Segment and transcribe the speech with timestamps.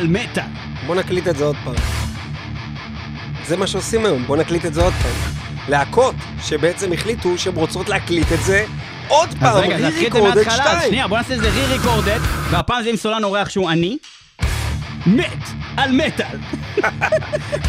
[0.00, 0.42] על מטאל.
[0.86, 1.74] בוא נקליט את זה עוד פעם.
[3.44, 5.32] זה מה שעושים היום, בוא נקליט את זה עוד פעם.
[5.68, 8.64] להקות שבעצם החליטו שהן רוצות להקליט את זה
[9.08, 10.88] עוד פעם, את זה אז 2.
[10.88, 13.98] שנייה, בוא נעשה איזה re-recorded, והפעם זה עם סולן אורח שהוא אני.
[15.06, 16.38] מת על מטאל.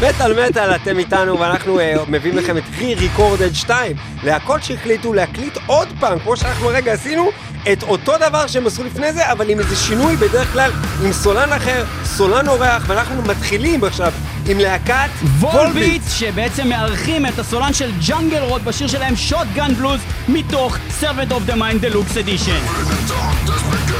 [0.02, 3.96] מטאל מטאל, אתם איתנו, ואנחנו אה, מביאים לכם את re-recorded 2.
[4.22, 7.30] להקות שהחליטו להקליט עוד פעם, כמו שאנחנו רגע עשינו,
[7.72, 10.70] את אותו דבר שהם עשו לפני זה, אבל עם איזה שינוי, בדרך כלל
[11.04, 14.12] עם סולן אחר, סולן אורח, ואנחנו מתחילים עכשיו
[14.48, 20.00] עם להקת וולביץ, שבעצם מארחים את הסולן של ג'אנגל רוד בשיר שלהם שוט גן בלוז
[20.28, 23.91] מתוך Servant of the Mind Deluxe Edition.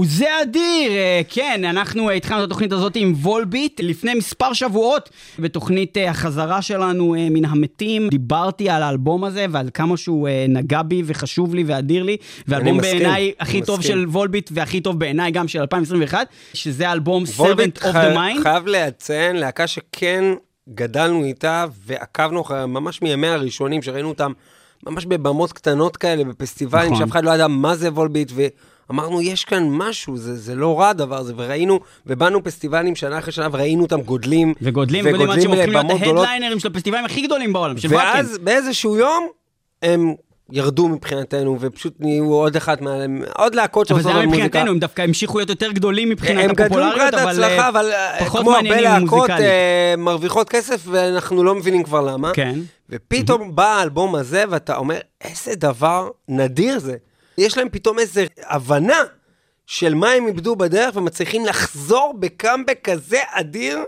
[0.00, 0.92] וואו, זה אדיר!
[0.92, 5.10] אה, כן, אנחנו אה, התחלנו את התוכנית הזאת עם וולביט לפני מספר שבועות.
[5.38, 11.02] בתוכנית אה, החזרה שלנו מן המתים, דיברתי על האלבום הזה ועל כמה שהוא נגע בי
[11.06, 12.16] וחשוב לי ואדיר לי.
[12.48, 13.96] ואלבום בעיניי הכי טוב מסכים.
[13.96, 18.42] של וולביט והכי טוב בעיניי גם של 2021, שזה האלבום Servant of the Mind.
[18.42, 20.24] חייב לציין להקה שכן
[20.74, 24.32] גדלנו איתה ועקבנו אחריה ממש מימיה הראשונים, שראינו אותם
[24.86, 26.98] ממש בבמות קטנות כאלה, בפסטיבלים, נכון.
[27.06, 28.32] שאף אחד לא ידע מה זה וולביט,
[28.90, 33.32] ואמרנו, יש כאן משהו, זה, זה לא רע הדבר הזה, וראינו, ובאנו פסטיבלים שנה אחרי
[33.32, 34.54] שנה, וראינו אותם גודלים.
[34.62, 36.16] וגודלים, וגודלים עד שהם הופכים להיות.
[36.16, 37.98] ההדליינרים של הפסטיבלים הכי גדולים בעולם, של ואקם.
[37.98, 39.28] ואז באיזשהו יום,
[39.82, 40.14] הם
[40.52, 42.90] ירדו מבחינתנו, ופשוט נהיו עוד אחת מה...
[43.36, 44.46] עוד להקות אבל זה שעושות היה מוזיקה.
[44.46, 48.40] מבחינתנו, הם דווקא המשיכו להיות יותר גדולים מבחינת הם הפופולריות, אבל אה, אבל אה, פחות
[48.40, 49.40] כמו הרבה מעניינים להקות מוזיקלית.
[49.40, 52.30] אה, מרוויחות כסף, ואנחנו לא מבינים כבר למה.
[52.34, 52.58] כן.
[52.90, 56.96] ופתאום בא האלבום הזה, ואתה אומר, איזה דבר נדיר זה.
[57.40, 59.02] יש להם פתאום איזו הבנה
[59.66, 63.78] של מה הם איבדו בדרך, ומצליחים לחזור בקאמבק כזה אדיר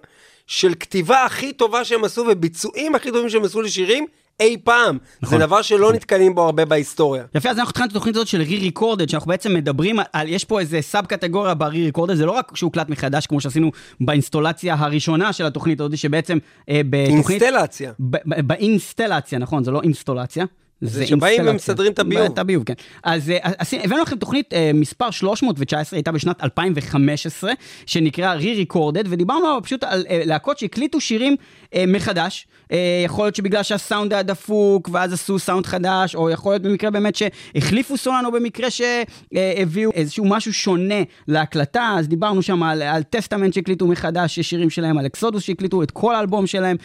[0.47, 4.07] של כתיבה הכי טובה שהם עשו, וביצועים הכי טובים שהם עשו לשירים
[4.41, 4.99] אי פעם.
[5.23, 5.39] נכון.
[5.39, 7.25] זה דבר שלא נתקלים בו הרבה בהיסטוריה.
[7.35, 10.61] יפה, אז אנחנו התחלנו את התוכנית הזאת של re-recorded, שאנחנו בעצם מדברים על, יש פה
[10.61, 13.71] איזה סאב קטגוריה ב-re-recorded, זה לא רק שהוא הוקלט מחדש, כמו שעשינו
[14.01, 16.39] באינסטולציה הראשונה של התוכנית הזאת, שבעצם
[16.69, 17.43] אה, בתוכנית...
[17.43, 17.93] אינסטלציה.
[18.25, 20.45] באינסטלציה, נכון, זה לא אינסטולציה.
[20.83, 21.43] זה שבאים.
[21.47, 22.23] ומסדרים את הביוב.
[22.33, 22.75] את הביוב, כן.
[23.03, 27.53] אז אה, עשינו- הבאנו לכם תוכנית אה, מספר 319, הייתה בשנת 2015,
[27.87, 31.37] שנקרא re-recorded, ודיברנו פשוט על אה, להקות שהקליטו שירים
[31.75, 32.47] אה, מחדש.
[32.73, 36.91] אה, יכול להיות שבגלל שהסאונד היה דפוק, ואז עשו סאונד חדש, או יכול להיות במקרה
[36.91, 43.03] באמת שהחליפו סולן, או במקרה שהביאו איזשהו משהו שונה להקלטה, אז דיברנו שם על, על
[43.03, 46.77] Testament שהקליטו מחדש, שירים שלהם, על Exodus שהקליטו את כל האלבום שלהם,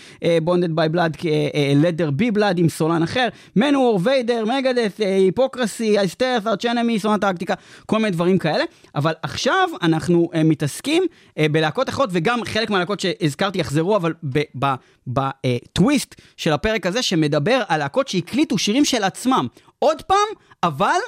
[0.43, 1.17] Bonded by Blood,
[1.75, 6.99] Let There Be Blood עם סולן אחר, Manowar, Vader, Megadeth, Hypocrisy, Iced Earth, Arch Enemy,
[6.99, 7.53] Sonata Arctica,
[7.85, 8.63] כל מיני דברים כאלה,
[8.95, 11.03] אבל עכשיו אנחנו אה, מתעסקים
[11.37, 14.13] אה, בלהקות אחרות, וגם חלק מהלהקות שהזכרתי יחזרו, אבל
[15.77, 19.47] בטוויסט של הפרק הזה, שמדבר על להקות שהקליטו שירים של עצמם.
[19.79, 20.27] עוד פעם,
[20.63, 20.99] אבל...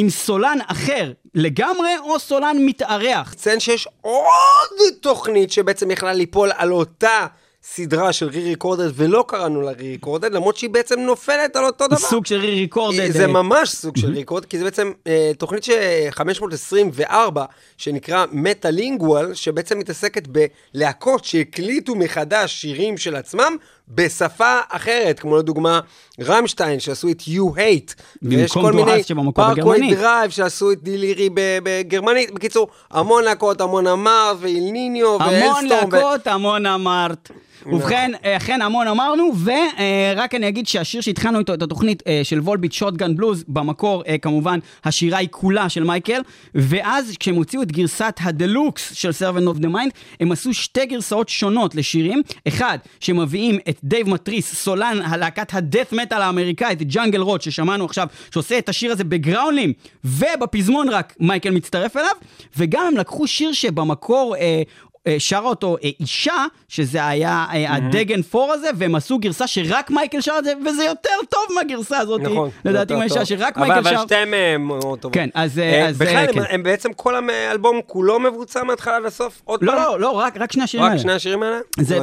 [0.00, 3.34] עם סולן אחר לגמרי, או סולן מתארח.
[3.34, 7.26] ציין שיש עוד תוכנית שבעצם יכלה ליפול על אותה
[7.62, 11.96] סדרה של Re-Recorded, ולא קראנו לה Re-Recorded, למרות שהיא בעצם נופלת על אותו דבר.
[11.96, 13.12] סוג של re-recorded.
[13.12, 15.70] זה אה, ממש סוג של record, כי זה בעצם אה, תוכנית ש-
[16.10, 17.44] 524,
[17.78, 20.28] שנקרא Meta-lingual, שבעצם מתעסקת
[20.74, 23.56] בלהקות שהקליטו מחדש שירים של עצמם
[23.90, 25.80] בשפה אחרת, כמו לדוגמה
[26.20, 27.94] רמשטיין, שעשו את You Hate.
[28.22, 29.02] ויש כל מיני
[29.34, 32.30] Parkway Drive שעשו את Die Leere בגרמנית.
[32.30, 35.88] בקיצור, המון להקות, המון אמר, ו Ill Niño, המון ו Alestorm.
[35.88, 37.30] ו- להקות, המון אמרת.
[37.66, 42.40] ובכן, אה, אכן המון אמרנו, ורק אני אגיד שהשיר שהתחלנו איתו את התוכנית אה, של
[42.40, 46.20] Volbeat Shotgun Blues, במקור אה, כמובן השירה היא כולה של מייקל,
[46.54, 51.28] ואז כשהם הוציאו את גרסת הדלוקס של Servant of the Mind, הם עשו שתי גרסאות
[51.28, 57.42] שונות לשירים, אחד שמביאים את דייב מטריס, סולן הלהקת ה death metal האמריקאית, Jungle Rot,
[57.42, 59.72] ששמענו עכשיו, שעושה את השיר הזה ב growlים,
[60.04, 62.10] ובפזמון רק מייקל מצטרף אליו,
[62.56, 64.62] וגם הם לקחו שיר שבמקור אה,
[65.18, 66.32] שרה אותו אה, אישה,
[66.68, 70.52] שזה היה אה, ה Dagen Før הזה, והם עשו גרסה שרק מייקל שר את זה,
[70.66, 72.50] וזה יותר טוב מהגרסה הזאת, נכון.
[72.64, 73.24] לדעתי מהאישה טוב.
[73.24, 73.90] שרק מייקל שר.
[73.90, 75.14] אבל שתיהם אה, מאוד טובות.
[75.14, 76.42] כן, אז, אה, אה, אז, בכלל, אה, הם- כן.
[76.50, 79.40] הם בעצם כל האלבום כולו מבוצע מההתחלה עד הסוף?
[79.44, 79.78] עוד לא, פעם?
[79.82, 81.02] לא, לא, רק, רק שני השירים רק האלה.
[81.02, 81.58] שני השירים האלה?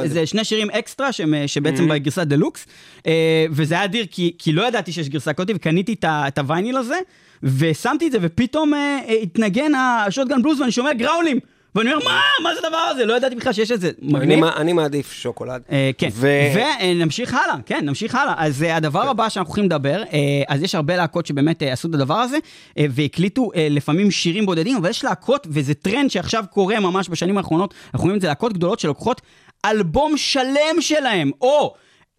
[0.06, 1.08] זה, שני שירים אקסטרה
[1.46, 2.66] שבעצם בגרסת דלוקס,
[3.06, 3.12] אה,
[3.50, 6.96] וזה היה אדיר כי, כי לא ידעתי שיש גרסה כזאת, וקניתי את הווייניל הזה,
[7.42, 11.38] ושמתי את זה, ופתאום אה, אה, התנגן ה Shotgun Blues, ואני שומע growlים.
[11.76, 12.20] ואני אומר, מה?
[12.42, 13.04] מה זה הדבר הזה?
[13.04, 13.90] לא ידעתי בכלל שיש את זה.
[14.02, 14.44] מגניב.
[14.44, 15.62] אני מעדיף שוקולד.
[15.72, 18.34] אה, כן, ונמשיך הלאה, כן, נמשיך הלאה.
[18.38, 21.94] אז אה, הדבר הבא שאנחנו הולכים לדבר, אה, אז יש הרבה להקות שבאמת עשו את
[21.94, 22.38] הדבר הזה,
[22.76, 28.04] והקליטו לפעמים שירים בודדים, אבל יש להקות, וזה טרנד שעכשיו קורה ממש בשנים האחרונות, אנחנו
[28.04, 29.22] רואים את זה, להקות גדולות שלוקחות
[29.64, 31.74] אלבום שלם שלהם, או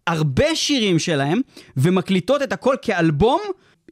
[0.06, 1.40] הרבה שירים שלהם,
[1.76, 3.40] ומקליטות את הכל כאלבום.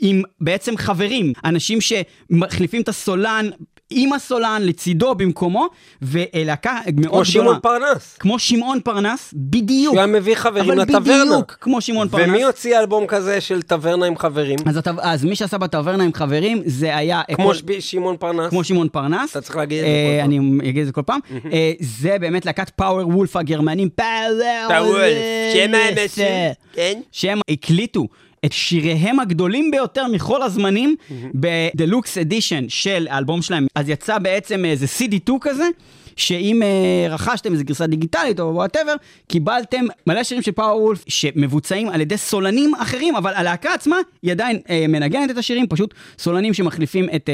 [0.00, 3.50] עם בעצם חברים, אנשים שמחליפים את הסולן
[3.90, 5.66] עם הסולן, לצידו, במקומו,
[6.02, 7.10] ולהקה מאוד גדולה.
[7.12, 8.16] כמו שמעון פרנס.
[8.18, 9.94] כמו שמעון פרנס, בדיוק.
[9.94, 11.24] שהוא היה מביא חברים אבל לטברנה.
[11.24, 12.28] בדיוק כמו שמעון פרנס.
[12.28, 14.58] ומי הוציא אלבום כזה של טברנה עם חברים?
[14.66, 17.22] אז, הטב- אז מי שעשה בטברנה עם חברים, זה היה...
[17.34, 18.50] כמו כל- שבי- שמעון פרנס?
[18.50, 19.30] כמו שמעון פרנס.
[19.30, 20.30] אתה צריך להגיד את זה אה, כל פעם.
[20.62, 21.20] אני אגיד את זה כל פעם.
[21.52, 23.88] אה, זה באמת להקת Powerwolf הגרמנים.
[23.88, 25.16] Powerwolf,
[25.54, 25.72] שם.
[25.74, 26.24] האנשים,
[26.72, 27.00] כן?
[27.12, 28.06] שהם הקליטו
[28.46, 30.96] את שיריהם הגדולים ביותר מכל הזמנים
[31.34, 33.66] ב deluxe edition של האלבום שלהם.
[33.74, 35.68] אז יצא בעצם איזה CD2 כזה.
[36.16, 38.94] שאם אה, רכשתם איזה גרסה דיגיטלית או whatever,
[39.28, 44.58] קיבלתם מלא שירים של Powerwolf שמבוצעים על ידי סולנים אחרים, אבל הלהקה עצמה היא עדיין
[44.70, 47.30] אה, מנגנת את השירים, פשוט סולנים שמחליפים את,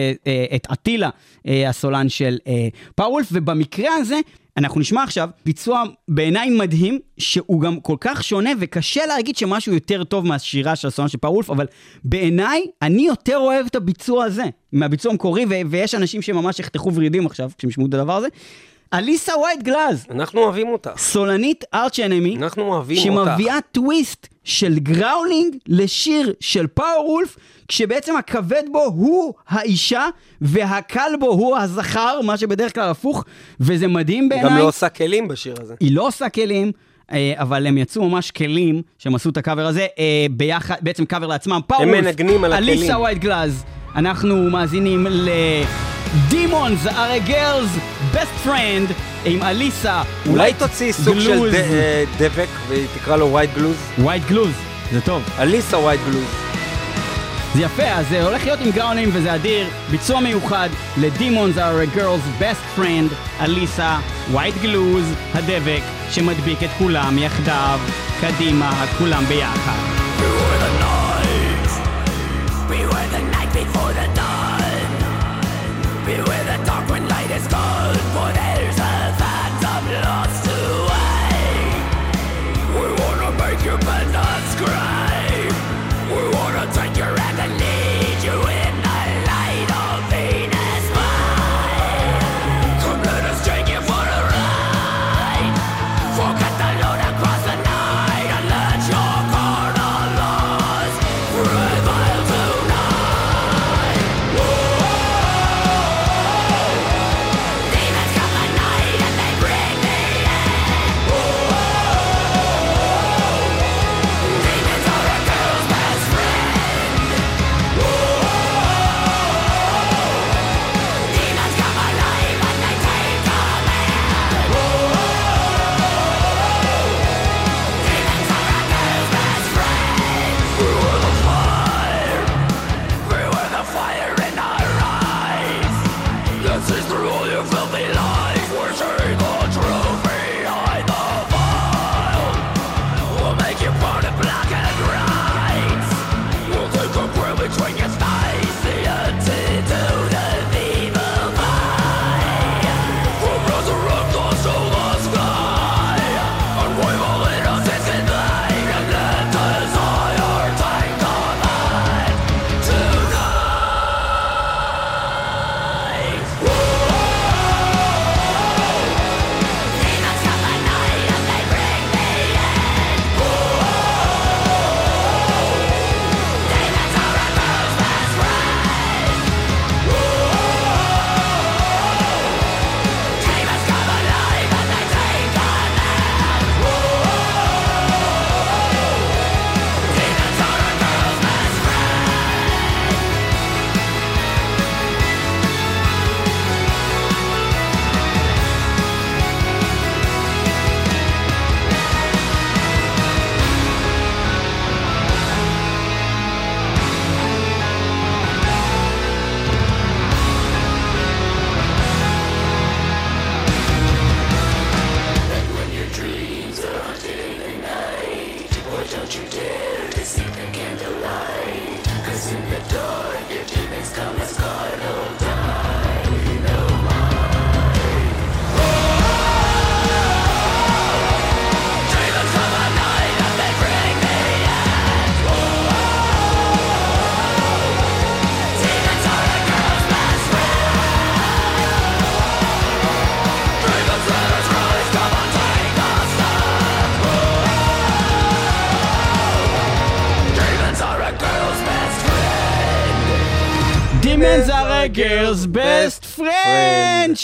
[0.54, 1.10] את אטילה,
[1.46, 4.20] אה, הסולן של אה, Powerwolf, ובמקרה הזה
[4.56, 10.04] אנחנו נשמע עכשיו ביצוע בעיניי מדהים, שהוא גם כל כך שונה, וקשה להגיד שמשהו יותר
[10.04, 11.66] טוב מהשירה של הסולן של Powerwolf, אבל
[12.04, 17.26] בעיניי, אני יותר אוהב את הביצוע הזה, מהביצוע המקורי, ו- ויש אנשים שממש יחתכו ורידים
[17.26, 18.28] עכשיו, כשהם ישמעו את הדבר הזה.
[18.94, 20.90] Alissa White-Gluz, אנחנו אוהבים אותה.
[20.96, 23.30] סולנית Arch Enemy, אנחנו אוהבים אותה.
[23.30, 27.36] שמביאה טוויסט של growling לשיר של Powerwolf,
[27.72, 30.06] כשבעצם הכבד בו הוא האישה,
[30.40, 33.24] והקל בו הוא הזכר, מה שבדרך כלל הפוך,
[33.60, 34.50] וזה מדהים בעיניי.
[34.50, 35.74] גם לא עושה כלים בשיר הזה.
[35.80, 36.72] היא לא עושה clean,
[37.12, 41.26] אה, אבל הם יצאו ממש כלים, שהם עשו את הקאבר הזה, אה, ביחד, בעצם קאבר
[41.26, 41.60] לעצמם.
[41.66, 42.78] פאוור הם מנגנים על הכלים.
[42.78, 43.64] Alissa White-Gluz.
[43.96, 45.06] אנחנו מאזינים
[46.86, 47.72] are a girl's
[48.14, 48.92] best friend
[49.24, 50.02] עם אליסה.
[50.28, 53.76] אולי תוציא סוג של אה, דבק ותקרא לו White Gluz?
[53.98, 54.54] White Gluz,
[54.92, 55.22] זה טוב.
[55.38, 56.52] Alissa White-Gluz.
[57.54, 59.66] זה יפה, אז זה הולך להיות עם גראונים וזה אדיר.
[59.90, 63.98] ביצוע מיוחד are a girl's best friend, אליסה,
[64.30, 65.04] ווייט גלוז,
[65.34, 67.80] הדבק, שמדביק את כולם יחדיו,
[68.20, 69.78] קדימה, כולם ביחד.
[76.06, 77.96] Beware the dark when light is gone.
[78.12, 78.51] For there's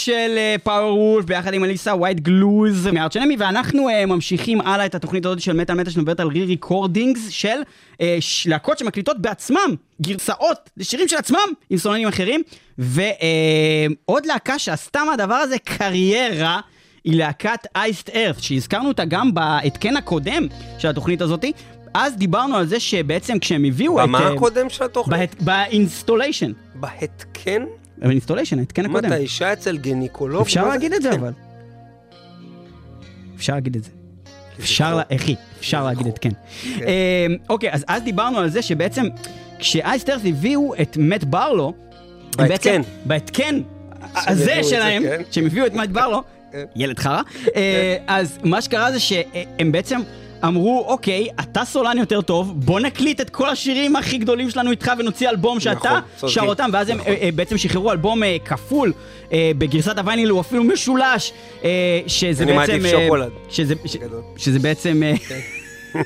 [0.09, 5.25] של Powerwolf ביחד עם Alissa White-Gluz מ Arch Enemy ואנחנו אה, ממשיכים הלאה את התוכנית
[5.25, 7.57] הזאת של מטאל מטאל שמדברת על re-recordings של
[8.01, 12.41] אה, ש- להקות שמקליטות בעצמם גרסאות לשירים של עצמם עם סולנים אחרים
[12.77, 16.59] ועוד להקה שעשתה מהדבר הזה קריירה
[17.03, 20.47] היא להקת Iced Earth שהזכרנו אותה גם בהתקן הקודם
[20.77, 21.51] של התוכנית הזאתי
[21.93, 24.07] אז דיברנו על זה שבעצם כשהם הביאו את...
[24.07, 25.41] במה אה, הקודם של התוכנית?
[25.41, 26.51] ב installation.
[26.75, 27.63] בהתקן?
[27.99, 29.13] ב installation, ההתקן מה, הקודם.
[29.13, 30.41] אתה אישה אצל גינקולוג?
[30.41, 31.21] אפשר מה להגיד את זה התקן?
[31.21, 31.33] אבל.
[33.35, 33.89] אפשר להגיד את זה.
[34.59, 36.29] אפשר, אחי, אפשר להגיד את כן.
[36.81, 39.07] אה, אוקיי, אז אז דיברנו על זה שבעצם
[39.59, 41.73] כש Iced Earth הביאו את Matt Barlow,
[42.37, 42.81] בהתקן.
[43.05, 43.61] בהתקן
[44.15, 45.21] הזה שלהם, כן.
[45.31, 46.63] שהם הביאו את Matt Barlow, כן.
[46.75, 47.21] ילד חרא,
[47.55, 49.99] אה, אז מה שקרה זה שהם בעצם
[50.45, 54.91] אמרו, אוקיי, אתה סולן יותר טוב, בוא נקליט את כל השירים הכי גדולים שלנו איתך
[54.99, 56.29] ונוציא אלבום שאתה נכון.
[56.29, 57.11] שר אותם, ואז הם נכון.
[57.11, 58.93] אה, אה, בעצם שחררו אלבום אה, כפול,
[59.33, 61.69] אה, בגרסת הווייניל הוא אפילו משולש, אה,
[62.07, 62.71] שזה אני בעצם...
[62.71, 63.29] מעדיף אה, שוקולד.
[63.49, 64.21] שזה, ש, גדול.
[64.37, 65.01] שזה בעצם...
[65.95, 66.01] אה,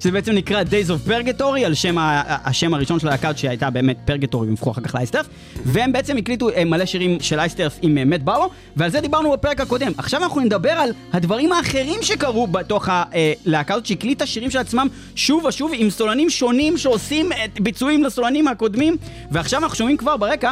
[0.00, 4.46] שזה בעצם נקרא Days of Purgatory, על שם השם הראשון של הלהקה שהייתה באמת Purgatory,
[4.46, 5.26] והם הפכו אחר כך ל Iced Earth,
[5.64, 9.00] והם בעצם הקליטו אה, מלא שירים של Iced Earth עם אה, Matt Barlow, ועל זה
[9.00, 9.92] דיברנו בפרק הקודם.
[9.98, 15.44] עכשיו אנחנו נדבר על הדברים האחרים שקרו בתוך הלהקה הזאת, שהקליטה שירים של עצמם שוב
[15.44, 18.96] ושוב עם סולנים שונים שעושים ביצועים לסולנים הקודמים,
[19.30, 20.50] ועכשיו אנחנו שומעים כבר ברקע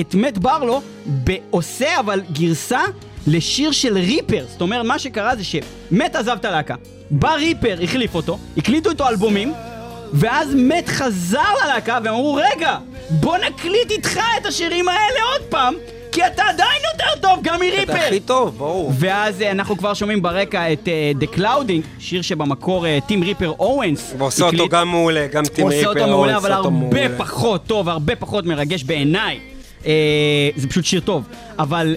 [0.00, 0.82] את מאט ברלו
[1.50, 2.80] עושה אבל גרסה
[3.26, 4.44] לשיר של ריפר.
[4.48, 6.74] זאת אומרת, מה שקרה זה שמט עזב את הלהקה,
[7.10, 9.52] בא ריפר, החליף אותו, הקליטו איתו אלבומים,
[10.12, 12.76] ואז מט חזר ללהקה והם אמרו, רגע,
[13.10, 15.74] בוא נקליט איתך את השירים האלה עוד פעם,
[16.12, 17.92] כי אתה עדיין יותר טוב גם אתה מריפר.
[17.92, 18.92] הכי טוב, ברור.
[18.98, 23.52] ואז אה, אנחנו כבר שומעים ברקע את אה, The Clouding, שיר שבמקור אה, טים ריפר
[23.58, 24.14] אורנס.
[24.18, 24.68] ועושה אותו.
[24.68, 25.88] גם מעולה, גם טים ריפר.
[25.88, 27.18] עושה אותו מעולה, אבל הרבה מעולה.
[27.18, 29.38] פחות טוב, הרבה פחות מרגש בעיניי.
[29.86, 29.92] אה,
[30.56, 31.24] זה פשוט שיר טוב.
[31.58, 31.96] אבל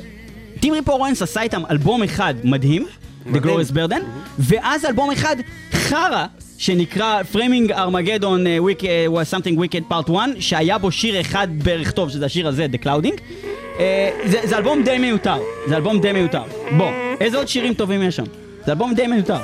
[0.60, 2.86] טים ריפר אורנס עשה איתם אלבום אחד מדהים,
[3.32, 3.38] The.
[3.38, 4.02] Glorious Burden,
[4.40, 5.36] ואז אלבום אחד
[5.72, 6.26] חרא.
[6.58, 11.92] שנקרא Framing Armageddon uh, Wicked, was Something Wicked Part 1, שהיה בו שיר אחד בערך
[11.92, 13.18] טוב, שזה השיר הזה, The Clouding.
[13.18, 13.80] Uh,
[14.26, 15.38] זה, זה אלבום די מיותר,
[15.68, 16.44] זה אלבום די מיותר.
[16.78, 18.24] בוא, איזה עוד שירים טובים יש שם?
[18.66, 19.40] זה אלבום די מיותר.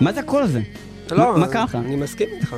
[0.00, 0.60] מה זה הקול הזה?
[1.14, 1.74] לא, מה- לך?
[1.74, 2.56] אני מסכים איתך.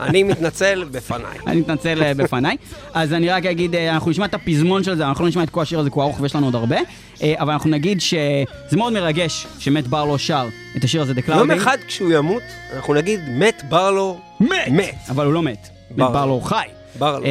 [0.00, 1.38] אני מתנצל בפניי.
[1.46, 2.56] אני מתנצל אה, בפניי.
[2.94, 5.50] אז אני רק אגיד, אה, אנחנו נשמע את הפזמון של זה, אנחנו לא נשמע את
[5.50, 6.76] כל השיר הזה, כי הוא ארוך ויש לנו עוד הרבה.
[7.22, 8.44] אה, אבל אנחנו נגיד שזה
[8.76, 11.36] מאוד מרגש שמת ברלו שר את השיר הזה, Clouding.
[11.36, 12.42] יום אחד כשהוא ימות,
[12.76, 14.18] אנחנו נגיד, מת ברלו.
[14.40, 14.50] מת!
[14.70, 14.94] מת.
[15.10, 15.68] אבל הוא לא מת.
[15.90, 16.40] מת ברלו.
[16.40, 16.66] חי.
[16.98, 17.24] ברלו.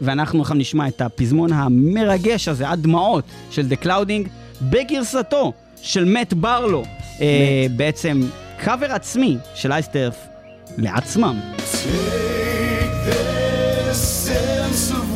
[0.00, 4.28] ואנחנו עכשיו נשמע את הפזמון המרגש הזה, עד דמעות, של The Clouding,
[4.62, 6.82] בגרסתו של מת ברלו.
[7.76, 8.20] בעצם
[8.64, 10.28] קאבר עצמי של אייסטרף
[10.78, 11.40] לעצמם.
[11.56, 15.10] Take this sense of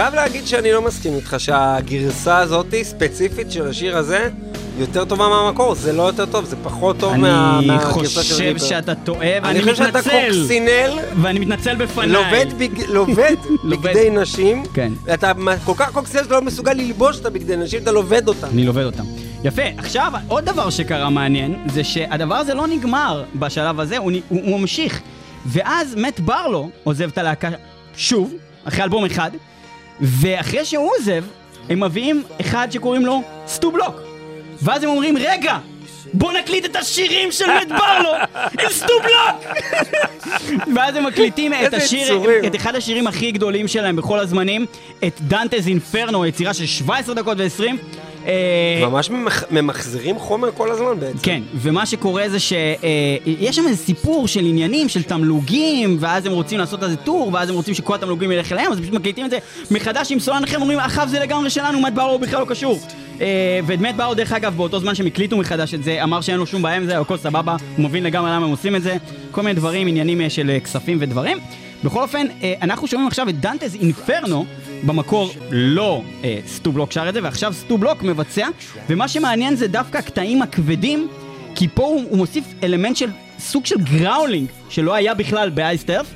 [0.00, 4.28] חייב להגיד שאני לא מסכים איתך שהגרסה הזאת, ספציפית של השיר הזה,
[4.78, 5.74] יותר טובה מהמקור.
[5.74, 8.64] זה לא יותר טוב, זה פחות טוב מה- אני מהגרסה של חושב ריפר.
[8.64, 10.10] שאתה טועה ואני אני חושב שאתה מתנצל.
[10.40, 10.90] קוקסינל,
[11.22, 12.08] ואני מתנצל בפניי.
[12.08, 13.34] לובד בג- לובד
[13.64, 14.92] בגדי נשים, כן.
[15.04, 18.46] ואתה מ- כל כך קוקסינל שאתה לא מסוגל ללבוש את הבגדי נשים, אתה לובד אותם.
[18.52, 19.04] אני לובד אותם.
[19.44, 24.40] יפה, עכשיו עוד דבר שקרה מעניין, זה שהדבר הזה לא נגמר בשלב הזה, הוא, הוא,
[24.44, 25.00] הוא ממשיך.
[25.46, 27.48] ואז מת ברלו עוזב את הלהקה
[27.96, 28.32] שוב,
[28.64, 29.30] אחרי אלבום אחד,
[30.00, 31.24] ואחרי שהוא עוזב,
[31.68, 33.94] הם מביאים אחד שקוראים לו סטו בלוק.
[34.62, 35.58] ואז הם אומרים, רגע,
[36.12, 38.10] בוא נקליט את השירים של מת ברלו
[38.60, 39.56] עם סטו בלוק!
[40.76, 42.22] ואז הם מקליטים את השיר.
[42.46, 44.66] את אחד השירים הכי גדולים שלהם בכל הזמנים,
[45.06, 47.76] את דנטז אינפרנו, יצירה של 17 דקות ו-20.
[48.82, 51.18] ממש ממח- ממחזרים חומר כל הזמן בעצם.
[51.22, 56.58] כן, ומה שקורה זה שיש שם איזה סיפור של עניינים, של תמלוגים, ואז הם רוצים
[56.58, 59.38] לעשות איזה טור, ואז הם רוצים שכל התמלוגים ילך אליהם, אז פשוט מקליטים את זה
[59.70, 62.78] מחדש עם סולן אחר, אומרים, עכשיו זה לגמרי שלנו, מאט בארלו בכלל לא קשור.
[63.20, 63.26] אה,
[63.66, 66.62] ומאט בארלו, דרך אגב, באותו זמן שהם הקליטו מחדש את זה, אמר שאין לו שום
[66.62, 68.96] בעיה עם זה, הכל סבבה, הוא מבין לגמרי למה הם עושים את זה,
[69.30, 71.38] כל מיני דברים, עניינים אה, של אה, כספים ודברים.
[71.84, 74.46] בכל אופן, אה, אנחנו שומעים עכשיו את Dante's Inferno,
[74.82, 78.48] במקור לא אה, סטו בלוק שר את זה, ועכשיו סטו בלוק מבצע,
[78.88, 81.08] ומה שמעניין זה דווקא הקטעים הכבדים,
[81.54, 85.75] כי פה הוא, הוא מוסיף אלמנט של סוג של growling, שלא היה בכלל ב Iced
[85.75, 86.06] Earth,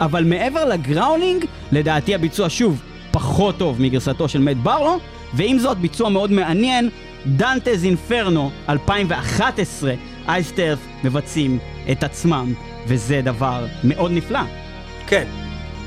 [0.00, 4.98] אבל מעבר לגראולינג, לדעתי הביצוע שוב פחות טוב מגרסתו של מאט ברלו,
[5.34, 6.90] ועם זאת ביצוע מאוד מעניין,
[7.26, 9.94] דנטז אינפרנו 2011,
[10.28, 11.58] אייסטרף מבצעים
[11.92, 12.54] את עצמם,
[12.86, 14.63] וזה דבר מאוד נפלא.
[15.06, 15.24] כן.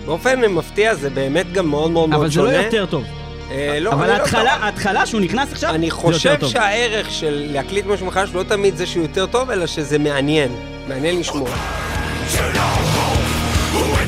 [0.05, 2.51] באופן מפתיע זה באמת גם מאוד מאוד מאוד אבל זה שונה.
[2.51, 3.03] לא יותר טוב.
[3.51, 4.53] אה, לא, אבל אני לא ההתחלה.
[4.53, 6.49] ההתחלה שהוא נכנס עכשיו, אני זה יותר חושב טוב.
[6.49, 10.51] שהערך של להקליט משהו מחדש לא תמיד זה שהוא יותר טוב, אלא שזה מעניין.
[10.87, 11.49] מעניין לשמוע.
[13.71, 14.07] כמובן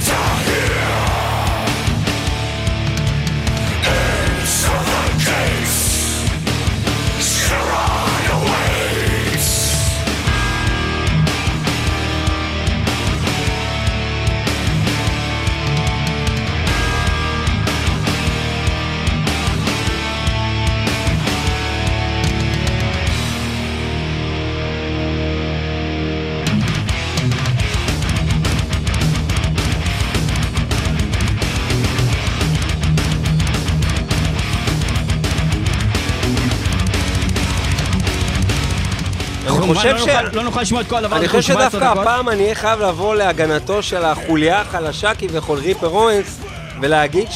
[39.50, 42.00] חושב לא ש- לא נוכל לשמוע את כל הדבר אני הזה כל חושב 17 שדווקא.
[42.00, 46.40] הפעם אני אהיה חייב לבוא להגנתו של החוליה החלשה כביכול, ריפר אורנס,
[46.82, 47.28] ולהגיד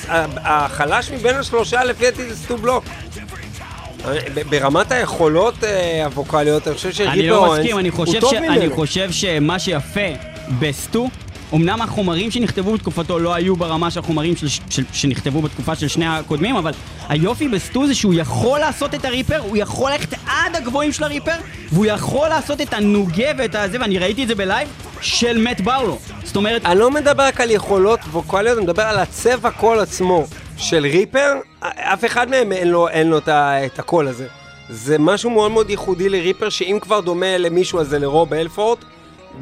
[0.00, 2.84] שהחלש מבין השלושה לפי דעתי זה סטו בלוק.
[4.50, 8.30] ברמת היכולות אה, הווקאליות, אני חושב שריפר אני לא אורנס מסכים, אני הוא חושב, טוב
[8.30, 8.34] ש...
[8.36, 8.74] אני ממנו.
[8.74, 10.00] חושב שמה שיפה
[10.58, 11.08] בסטו,
[11.54, 14.48] אמנם החומרים שנכתבו בתקופתו לא היו ברמה של החומרים של...
[14.70, 14.84] של...
[14.92, 16.72] שנכתבו בתקופה של שני הקודמים, אבל
[17.08, 21.36] היופי בסטו זה שהוא יכול לעשות את הריפר, הוא יכול ללכת עד הגבוהים של הריפר,
[21.72, 24.68] והוא יכול לעשות את הנוגה ואת הזה, ואני ראיתי את זה ב live,
[25.00, 25.98] של מת ברלו.
[26.24, 30.24] זאת אומרת, אני לא מדבר רק על יכולות ווקאליות, אני מדבר על הצבע קול עצמו
[30.56, 34.26] של ריפר, אף אחד מהם אין לו, אין לו את הקול הזה.
[34.70, 38.78] זה משהו מאוד מאוד ייחודי לריפר, שאם כבר דומה למישהו הזה לרוב הלפורד,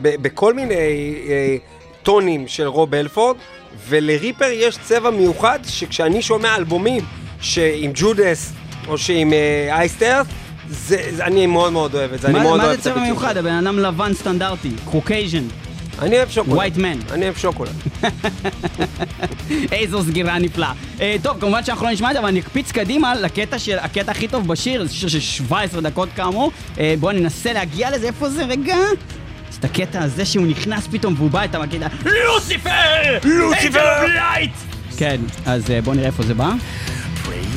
[0.03, 1.57] ב- בכל מיני אה,
[2.07, 3.37] טונים של רוב הלפורד,
[3.89, 7.05] ולריפר יש צבע מיוחד, שכשאני שומע אלבומים
[7.41, 8.53] שעם Judas,
[8.89, 10.27] או שעם אה, Iced Earth,
[10.69, 12.85] זה, זה, אני מאוד מאוד אוהב את זה, אני מה, מאוד מה אוהב זה את
[12.85, 13.37] צבע הביצוע מיוחד?
[13.37, 15.45] הבן אדם לבן סטנדרטי, Caucasian,
[15.99, 16.59] אני אוהב שוקולד.
[16.59, 17.13] white man.
[17.13, 17.73] אני אוהב שוקולד.
[19.73, 20.73] איזו סגירה נפלאה.
[21.01, 24.11] אה, טוב, כמובן שאנחנו לא נשמע את זה, אבל אני אקפיץ קדימה לקטע של, הקטע
[24.11, 26.53] הכי טוב בשיר, זה שיר של 17 דקות כאמור.
[26.79, 28.77] אה, בואו ננסה להגיע לזה, איפה זה רגע?
[29.67, 33.19] הקטע הזה שהוא נכנס פתאום והוא בא את המקטע, לוסיפר!
[33.25, 34.07] לוסיפר!
[34.07, 34.53] לייט!
[34.97, 36.53] כן, אז אה, בואו נראה איפה זה בא.
[37.25, 37.57] Praying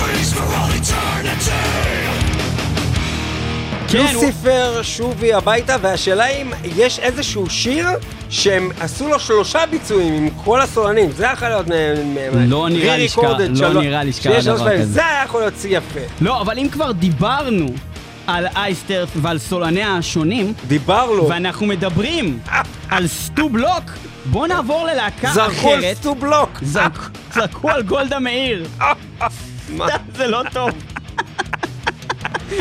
[3.91, 7.87] כן, הוא- לוסיפר שובי הביתה, והשאלה אם יש איזשהו שיר
[8.29, 11.65] שהם עשו לו שלושה ביצועים עם כל הסולנים, זה יכול להיות...
[12.47, 14.73] לא נראה לי שקרה- לא שלוש- נראה לי שקרה דבר.
[14.73, 14.85] כזה.
[14.85, 15.99] זה היה יכול להיות שיא יפה.
[16.21, 17.65] לא, אבל אם כבר דיברנו
[18.27, 22.39] על אייסטרס ועל סולניה השונים, דיברנו, ואנחנו מדברים
[22.89, 23.83] על סטו בלוק,
[24.25, 25.97] בואו נעבור ללהקה זרקו על אחרת.
[25.97, 26.49] סטו בלוק.
[26.61, 28.65] זרק- זרקו על גולדה מאיר.
[30.15, 30.69] זה לא טוב.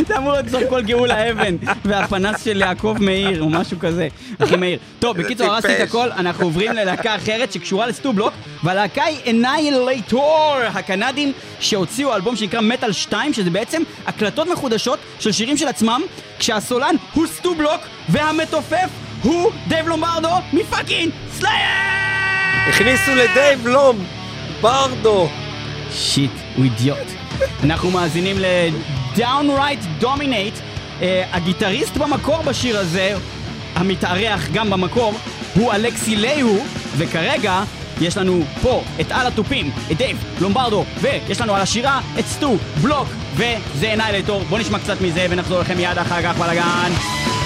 [0.09, 4.09] זה אמור להיות זרקו על גאולה אבן, והפנס של יעקב מאיר, או משהו כזה.
[4.39, 4.79] אחי מאיר.
[4.99, 5.81] טוב, בקיצור, הרסתי את.
[5.81, 12.61] הכל, אנחנו עוברים ללהקה אחרת שקשורה לסטו בלוק, והלהקה היא Annihilator, הקנדים שהוציאו אלבום שנקרא
[12.61, 16.01] מטאל 2, שזה בעצם הקלטות מחודשות של שירים של עצמם,
[16.39, 18.89] כשהסולן הוא סטו בלוק, והמתופף
[19.23, 22.01] הוא דייב לומברדו מ fucking Slayer!
[22.69, 25.29] הכניסו לדייב לומברדו.
[25.93, 26.99] shit, הוא אידיוט.
[27.65, 28.39] אנחנו מאזינים
[29.17, 30.61] ל-Downright Dominate.
[31.01, 33.15] Uh, הגיטריסט במקור בשיר הזה,
[33.75, 35.15] המתארח גם במקור,
[35.55, 36.65] הוא אלכסי לייהו,
[36.97, 37.63] וכרגע
[38.01, 42.57] יש לנו פה את על התופים, את דייב לומברדו, ויש לנו על השירה את סטו
[42.83, 44.43] בלוק, וזה Annihilator.
[44.49, 47.40] בואו נשמע קצת מזה ונחזור לכם מיד אחר כך בלאגן.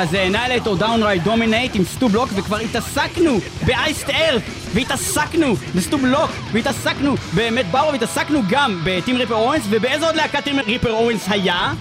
[0.00, 4.42] אז Annihilator Downright Dominate עם סטו בלוק, וכבר התעסקנו ב Iced Earth,
[4.74, 10.58] והתעסקנו בסטו בלוק, והתעסקנו במאט בארלו, והתעסקנו גם בטים ריפר אוונס, ובאיזה עוד להקת טים
[10.66, 11.72] ריפר אוונס היה?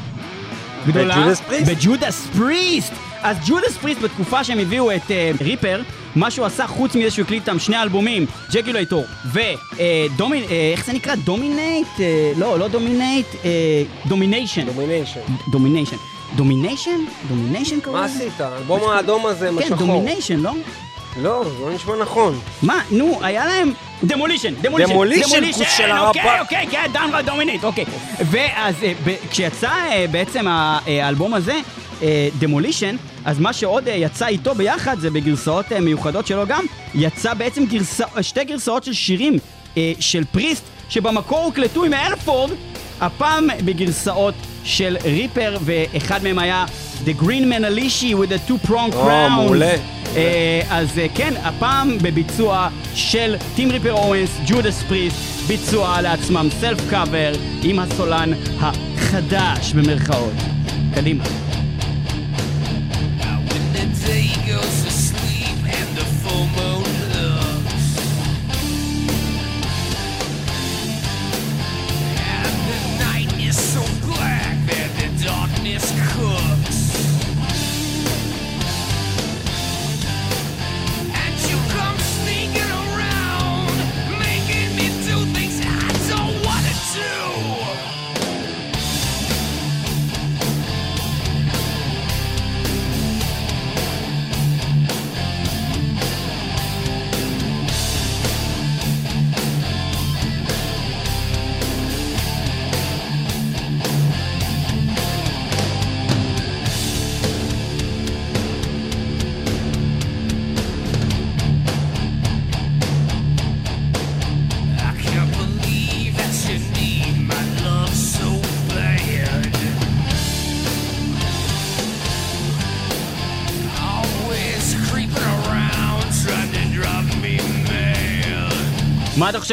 [0.88, 1.16] גדולה?
[1.16, 1.72] ב Judas Priest.
[1.72, 2.94] ב Judas Priest!
[3.22, 5.82] אז Judas Priest בתקופה שהם הביאו את אה, ריפר,
[6.16, 10.44] מה שהוא עשה חוץ מזה שהוא הקליט איתם שני אלבומים, Jugulator ו Domin...
[10.74, 11.16] איך זה נקרא?
[11.16, 11.88] Dominate?
[12.00, 13.28] אה, לא, לא Dominate,
[14.08, 14.66] Domination.
[14.66, 15.20] Domination.
[15.52, 15.98] Domination.
[16.40, 17.00] Domination?
[17.28, 18.24] Domination קוראים מה לזה?
[18.24, 18.42] עשית?
[18.42, 19.78] האלבום האדום הזה, כן, משחור.
[19.78, 20.52] Domination, לא?
[21.22, 22.40] לא, זה לא נשמע נכון.
[22.62, 23.74] מה, נו, היה להם...
[24.04, 26.42] Demolition, Demolition, Demolition, כוס של אוקיי, הרפ"ק.
[26.42, 27.86] אוקיי, כן, Downright Dominate, אוקיי.
[28.20, 28.94] ואז אה,
[29.32, 31.60] כשיצא אה, בעצם אה, האלבום הזה,
[32.40, 38.06] Demolition, אז מה שעוד יצא איתו ביחד, זה בגרסאות מיוחדות שלו גם, יצא בעצם גרסא,
[38.22, 39.38] שתי גרסאות של שירים
[40.00, 42.52] של פריסט, שבמקור הוקלטו עם אלפורד,
[43.02, 46.66] הפעם בגרסאות של ריפר, ואחד מהם היה
[47.06, 49.30] The Green Manalishi with a two prong או, crown.
[49.30, 49.72] מעולה.
[50.16, 55.16] אה, אז אה, כן, הפעם בביצוע של טים ריפר אורנס, ג'ודס פריסט,
[55.48, 57.32] ביצוע לעצמם סלף קאבר
[57.64, 60.34] עם הסולן החדש במרכאות.
[60.96, 61.24] קדימה.
[61.24, 61.30] When
[63.74, 64.99] the day goes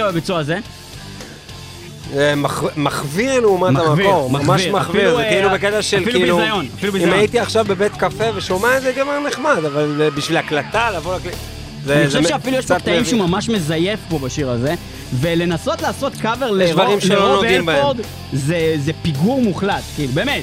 [0.05, 0.59] על הביצוע הזה?
[2.15, 5.17] זה מח- מחוויר לעומת המקור, ממש מחוויר.
[5.17, 7.19] זה אה, כאילו בקטע של אפילו כאילו, ביזיון, אפילו אם ביזיון.
[7.19, 11.13] הייתי עכשיו בבית קפה ושומע את זה, גם היה נחמד, אבל אה, בשביל הקלטה, לבוא
[11.15, 11.35] להקליט,
[11.85, 13.05] זה- אני חושב שאפילו יש פה קטעים.
[13.05, 14.75] שהוא ממש מזייף פה בשיר הזה,
[15.21, 16.81] ולנסות לעשות קאבר לרוב.
[17.71, 17.97] אלפורד,
[18.33, 20.43] זה פיגור מוחלט, כאילו, באמת.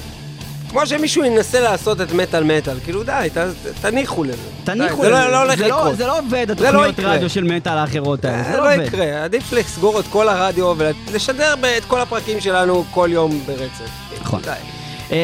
[0.74, 3.38] כמו שמישהו ינסה לעשות את מטאל מטאל, כאילו די, ת-
[3.82, 4.38] תניחו לזה.
[4.64, 5.18] תניחו די, לזה.
[5.18, 5.98] זה לא- לא הולך לא- לקרות.
[5.98, 7.14] זה לא עובד, לא התוכניות יקרה.
[7.14, 8.84] רדיו של מטאל האחרות האלה, זה זה לא לא.
[8.84, 13.90] יקרה, עדיף לסגור את כל הרדיו ולשדר את כל הפרקים שלנו כל יום ברצף.
[14.22, 14.42] נכון.
[14.42, 14.50] די.
[15.12, 15.18] אה,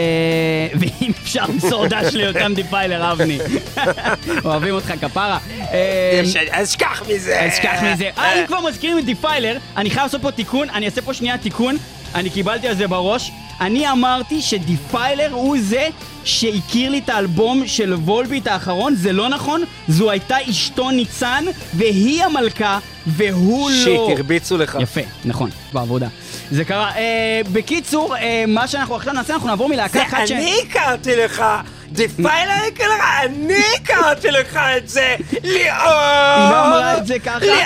[0.79, 3.39] ואם אפשר למסור דש ליותם דיפיילר אבני.
[4.45, 5.37] אוהבים אותך כפרה.
[5.71, 7.39] אה, אז שכח מזה.
[7.41, 8.09] אז שכח מזה.
[8.17, 11.37] אה, אם כבר מזכירים את דיפיילר, אני חייב לעשות פה תיקון, אני אעשה פה שנייה
[11.37, 11.77] תיקון,
[12.15, 13.31] אני קיבלתי על זה בראש.
[13.61, 15.87] אני אמרתי שדיפיילר הוא זה
[16.23, 22.23] שהכיר לי את האלבום של Volbeat האחרון, זה לא נכון, זו הייתה אשתו ניצן, והיא
[22.23, 23.83] המלכה, והוא לא.
[23.83, 24.77] shit, הרביצו לך.
[24.81, 26.07] יפה, נכון, בעבודה.
[26.51, 26.91] זה קרה.
[26.95, 30.31] אה, בקיצור, אה, מה שאנחנו עכשיו נעשה, אנחנו נעבור מלהקה זה אחת ש...
[30.31, 31.43] אני הכרתי לך,
[31.91, 35.89] דיפיילר הכיר לך, אני הכרתי לך את זה, ליאור!
[36.35, 37.39] היא לא אמרה את זה ככה?
[37.39, 37.59] ליאור!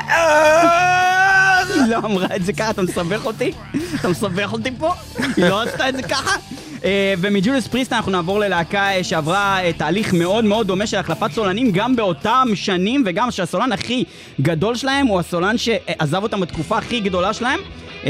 [1.74, 3.52] היא לא אמרה את זה ככה, אתה מסבך אותי?
[4.00, 4.94] אתה מסבך אותי פה?
[5.38, 6.36] היא לא עשתה את זה ככה?
[6.84, 11.32] אה, ומג'וליוס פריסט אנחנו נעבור ללהקה אה, שעברה אה, תהליך מאוד מאוד דומה של החלפת
[11.32, 14.04] סולנים גם באותם שנים וגם שהסולן הכי
[14.42, 17.60] גדול שלהם הוא הסולן שעזב אותם בתקופה הכי גדולה שלהם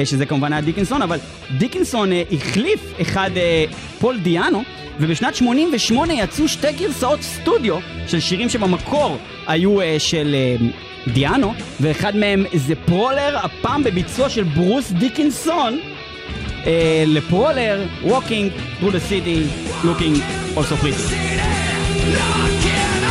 [0.06, 1.18] שזה כמובן היה דיקנסון, אבל
[1.58, 3.66] דיקנסון אה, החליף אחד אה,
[4.00, 4.64] פול דיאנו
[5.00, 7.78] ובשנת 88 יצאו שתי גרסאות סטודיו
[8.08, 10.56] של שירים שבמקור היו אה, של אה,
[11.14, 15.80] דיאנו, ואחד מהם זה פרולר, הפעם בביצוע של ברוס דיקנסון,
[16.66, 19.48] אה, לפרולר, Walking through the city,
[19.84, 20.16] looking
[20.58, 21.16] also pretty.
[22.64, 23.03] Can't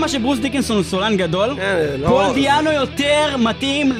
[0.00, 3.92] כמה שברוס דיקנסון הוא סולן גדול, אה, לא- פול דיאנו יותר מתאים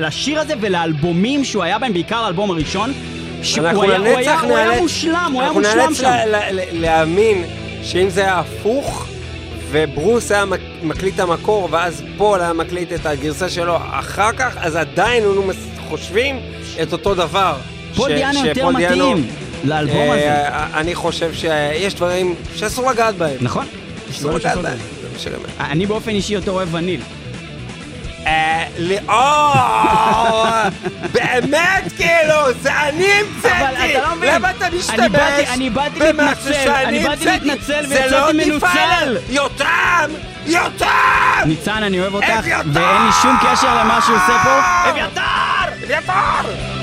[0.00, 2.92] לשיר הזה ולאלבומים שהוא היה בהם, בעיקר האלבום הראשון.
[3.42, 6.10] שהוא אנחנו היה- הוא היה- הוא היה נאלץ- מושלם, הוא היה אנחנו מושלם נאלץ שם.
[6.26, 7.44] ל- ל- להאמין
[7.82, 9.06] שאם זה היה הפוך,
[9.70, 14.76] וברוס היה מק- מקליט המקור, ואז פול היה מקליט את הגרסה שלו אחר כך, אז
[14.76, 15.42] עדיין היינו
[15.88, 16.36] חושבים
[16.82, 17.54] את אותו דבר.
[17.96, 19.26] פול דיאנו יותר מתאים
[19.64, 20.30] לאלבום הזה.
[20.32, 23.36] אה, אני חושב שיש דברים שאסור לגעת בהם.
[23.40, 23.66] נכון?
[24.10, 24.78] אסור דברים לגעת בהם.
[25.14, 25.46] מה שאני אומר.
[25.60, 27.00] אני באופן אישי יותר אוהב וניל.
[28.26, 29.52] אה, לי- או,
[31.12, 33.94] באמת כאילו, זה אני המצאתי.
[33.94, 34.26] לא.
[34.26, 34.98] למה אתה משתמש
[35.98, 37.50] במשהו שאני המצאתי?
[37.86, 39.16] זה לא מנוצל.
[39.30, 40.10] יותם!
[40.46, 40.86] יותם!
[41.46, 42.26] ניצן, אני אוהב אותך!
[42.72, 44.60] ואין לי שום קשר למה שהוא עושה פה.
[44.90, 45.20] אביתר!
[45.96, 46.73] אביתר!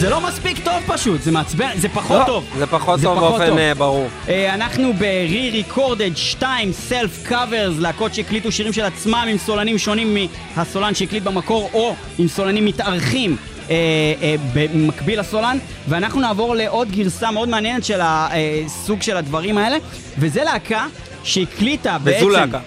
[0.00, 2.44] זה לא מספיק טוב פשוט, זה מעצבן, זה פחות לא, טוב.
[2.58, 3.58] זה פחות זה טוב פחות באופן טוב.
[3.58, 4.08] אה, ברור.
[4.28, 10.16] אה, אנחנו ב-re-recorded 2 self covers, להקות שהקליטו שירים של עצמם עם סולנים שונים
[10.56, 13.36] מהסולן שהקליט במקור, או עם סולנים מתארחים.
[13.70, 13.76] אה,
[14.22, 15.58] אה, במקביל לסולן,
[15.88, 19.76] ואנחנו נעבור לעוד גרסה מאוד מעניינת של הסוג של הדברים האלה,
[20.18, 20.86] וזה להקה
[21.24, 22.26] שהקליטה בעצם...
[22.26, 22.58] וזו להקה.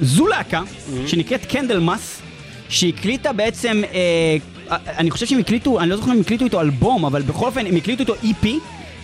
[0.00, 0.62] זו להקה
[1.06, 2.22] שנקראת Candlemass,
[2.68, 4.36] שהקליטה בעצם, אה,
[4.70, 7.66] אני חושב שהם הקליטו, אני לא זוכר אם הם הקליטו איתו אלבום, אבל בכל אופן
[7.66, 8.46] הם הקליטו איתו EP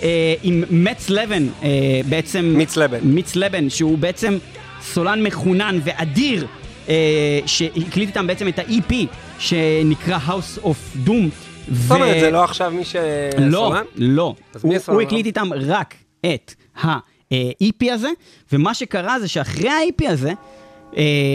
[0.02, 2.54] אה, עם מאטס לבן, אה, בעצם...
[2.56, 2.98] מיץ לבן.
[3.02, 4.38] מיץ לבן, שהוא בעצם
[4.82, 6.46] סולן מחונן ואדיר,
[6.88, 8.94] אה, שהקליט איתם בעצם את ה-EP
[9.38, 11.28] שנקרא House of Doom.
[11.72, 13.50] זאת אומרת, זה לא עכשיו מי שסולן?
[13.50, 14.34] לא, לא.
[14.62, 14.74] הוא?
[14.86, 15.94] הוא הקליט איתם רק
[16.26, 18.08] את ה-EP הזה,
[18.52, 20.34] ומה שקרה זה שאחרי ה-EP הזה, אה,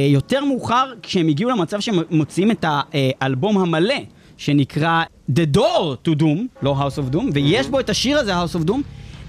[0.10, 3.96] יותר מאוחר, כשהם הגיעו למצב שהם מוציאים את האלבום המלא,
[4.38, 8.56] שנקרא The Door to Doom, לא House of Doom, ויש בו את השיר הזה, House
[8.56, 8.80] of Doom,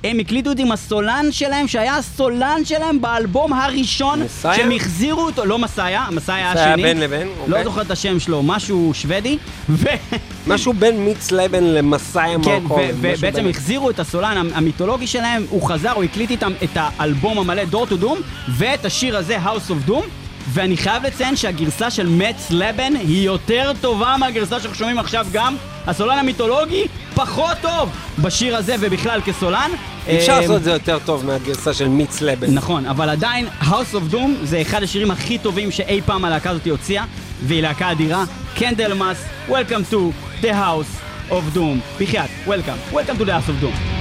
[0.04, 4.54] הם הקליטו את עם הסולן שלהם, שהיה הסולן שלהם באלבום הראשון, מסאיה?
[4.54, 6.82] שהם החזירו אותו, לא מסאיה, מסאיה היה מסאיה השני.
[6.82, 7.64] בין לבין, לא אוקיי.
[7.64, 9.38] זוכר את השם שלו, משהו שוודי,
[9.68, 9.86] ו...
[10.46, 12.78] משהו בין מיץ לבן למסאי כן, מרקוב.
[12.80, 17.38] ו- ובעצם החזירו את הסולן המ- המיתולוגי שלהם, הוא חזר, הוא הקליט איתם את האלבום
[17.38, 20.02] המלא Door to Doom, ואת השיר הזה House of Doom,
[20.52, 25.56] ואני חייב לציין שהגרסה של מאטס לבן היא יותר טובה מהגרסה שאנחנו שומעים עכשיו גם.
[25.86, 26.82] הסולן המיתולוגי
[27.14, 29.70] פחות טוב בשיר הזה ובכלל כסולן.
[30.06, 32.54] אי אפשר אה, לעשות את זה יותר טוב מהגרסה של מאטס לבן.
[32.54, 36.66] נכון, אבל עדיין House of Doom זה אחד השירים הכי טובים שאי פעם הלהקה הזאת
[36.66, 37.04] הוציאה,
[37.46, 38.24] והיא להקה אדירה.
[38.54, 39.96] Candlemass, Welcome to
[40.42, 42.00] the House of Doom.
[42.00, 43.93] בחייאת, Welcome, Welcome to the House of Doom.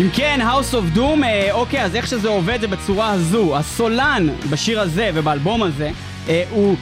[0.00, 3.56] אם כן, House of Doom, אה, אוקיי, אז איך שזה עובד זה בצורה הזו.
[3.56, 5.90] הסולן בשיר הזה ובאלבום הזה
[6.28, 6.76] אה, הוא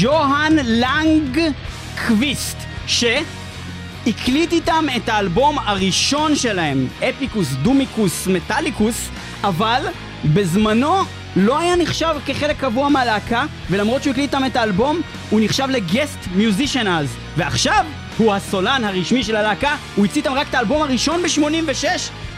[0.00, 9.08] ג'והאן לנגקוויסט, שהקליט איתם את האלבום הראשון שלהם, Epicus, Doomicus, Metallicus,
[9.44, 9.82] אבל
[10.24, 10.94] בזמנו
[11.36, 15.00] לא היה נחשב כחלק קבוע מהלהקה, ולמרות שהוא הקליט איתם את האלבום,
[15.30, 17.16] הוא נחשב ל guest musician אז.
[17.36, 17.86] ועכשיו
[18.18, 21.84] הוא הסולן הרשמי של הלהקה, הוא הוציא איתם רק את האלבום הראשון ב-86,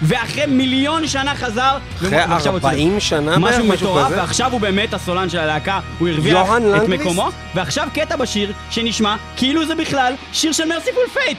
[0.03, 1.77] ואחרי מיליון שנה חזר.
[1.97, 4.17] אחרי ועכשיו הוא 40 הוציא- שנה בערך, משהו משהו מטורף, כזה?
[4.17, 6.47] ועכשיו הוא באמת הסולן של הלהקה, הוא הרוויח
[6.83, 6.89] את?
[6.89, 11.39] מקומו, ועכשיו קטע בשיר שנשמע כאילו זה בכלל שיר של Mercyful Fate.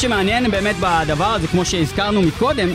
[0.00, 2.68] שמעניין באמת בדבר הזה, כמו שהזכרנו מקודם,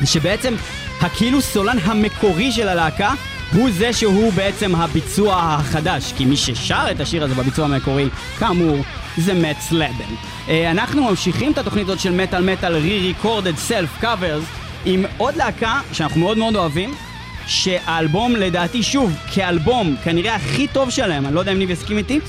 [0.00, 0.54] זה שבעצם
[1.00, 3.12] הכאילו סולן המקורי של הלהקה
[3.54, 8.08] הוא זה שהוא בעצם הביצוע החדש, כי מי ששר את השיר הזה בביצוע המקורי,
[8.38, 8.76] כאמור,
[9.16, 9.56] זה מאט.
[10.48, 14.44] אה, אנחנו ממשיכים את התוכנית הזאת של מטאל מטאל re-recorded self covers
[14.84, 16.94] עם עוד להקה שאנחנו מאוד מאוד אוהבים,
[17.46, 22.20] שהאלבום לדעתי שוב, כאלבום כנראה הכי טוב שלהם, אני לא יודע אם ניב יסכים איתי,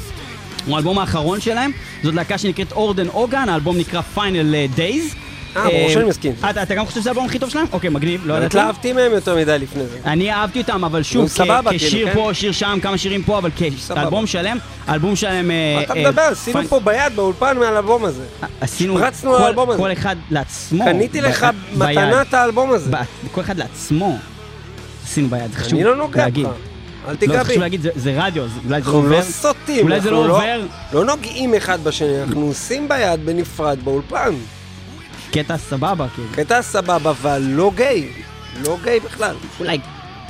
[0.66, 1.72] הוא האלבום האחרון שלהם,
[2.04, 5.16] זאת להקה שנקראת Orden Ogan, האלבום נקרא Final Days.
[5.56, 6.34] אה, ברור שאני מסכים.
[6.64, 7.66] אתה גם חושב שזה האלבום הכי טוב שלהם?
[7.72, 8.46] אוקיי, מגניב, לא ידעתי.
[8.46, 9.98] התלהבתי מהם יותר מדי לפני זה.
[10.06, 12.14] אני אהבתי אותם, אבל שוב, כ- סבבה, כשיר כאילו, כן?
[12.14, 13.50] פה, שיר שם, כמה שירים פה, אבל.
[13.88, 14.58] כאלבום שלם,
[14.88, 15.52] האלבום שלהם...
[15.52, 16.22] אה, מה אתה אה, מדבר?
[16.22, 18.24] עשינו פה ביד באולפן מהאלבום הזה.
[18.62, 19.80] עשינו רצנו לאלבום הזה.
[19.80, 20.86] כל אחד לעצמו.
[20.86, 21.48] קניתי לך
[22.22, 22.92] את האלבום הזה.
[23.32, 24.18] כל אחד לעצמו.
[25.06, 26.48] עשינו ביד, זה חשוב אני לא נוגע להגיד.
[27.08, 27.50] אל לא, תיגע בי.
[27.50, 29.22] חשוב להגיד, זה- רדיו, זה- אולי זה לא אנחנו לא עובר.
[29.24, 29.84] סוטים.
[29.86, 30.62] אולי זה אנחנו לא עובר.
[30.94, 34.34] לא נוגעים אחד בשני, אנחנו עושים ביד בנפרד באולפן.
[35.32, 36.28] קטע סבבה, כאילו.
[36.32, 38.10] קטע סבבה, אבל לא גיי.
[38.66, 39.36] לא גיי בכלל.
[39.60, 39.78] אולי...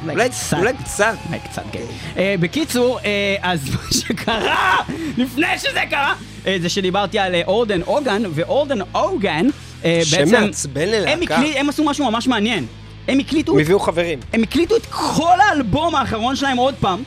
[0.10, 0.58] אולי קצת.
[0.58, 1.14] אולי קצת.
[1.28, 1.82] אולי קצת גיי.
[2.18, 4.76] אה, בקיצור, אה, אז מה שקרה,
[5.18, 6.14] לפני שזה קרה,
[6.48, 9.48] אה, זה שדיברתי על אורדן אוגן, ואורדן אוגן,
[9.84, 10.32] בעצם...
[10.32, 11.36] מעצבן הם ללהקה.
[11.56, 12.66] הם עשו משהו ממש מעניין.
[13.10, 14.20] הם הקליטו הם הביאו חברים.
[14.34, 17.04] הם הקליטו את כל האלבום האחרון שלהם עוד פעם.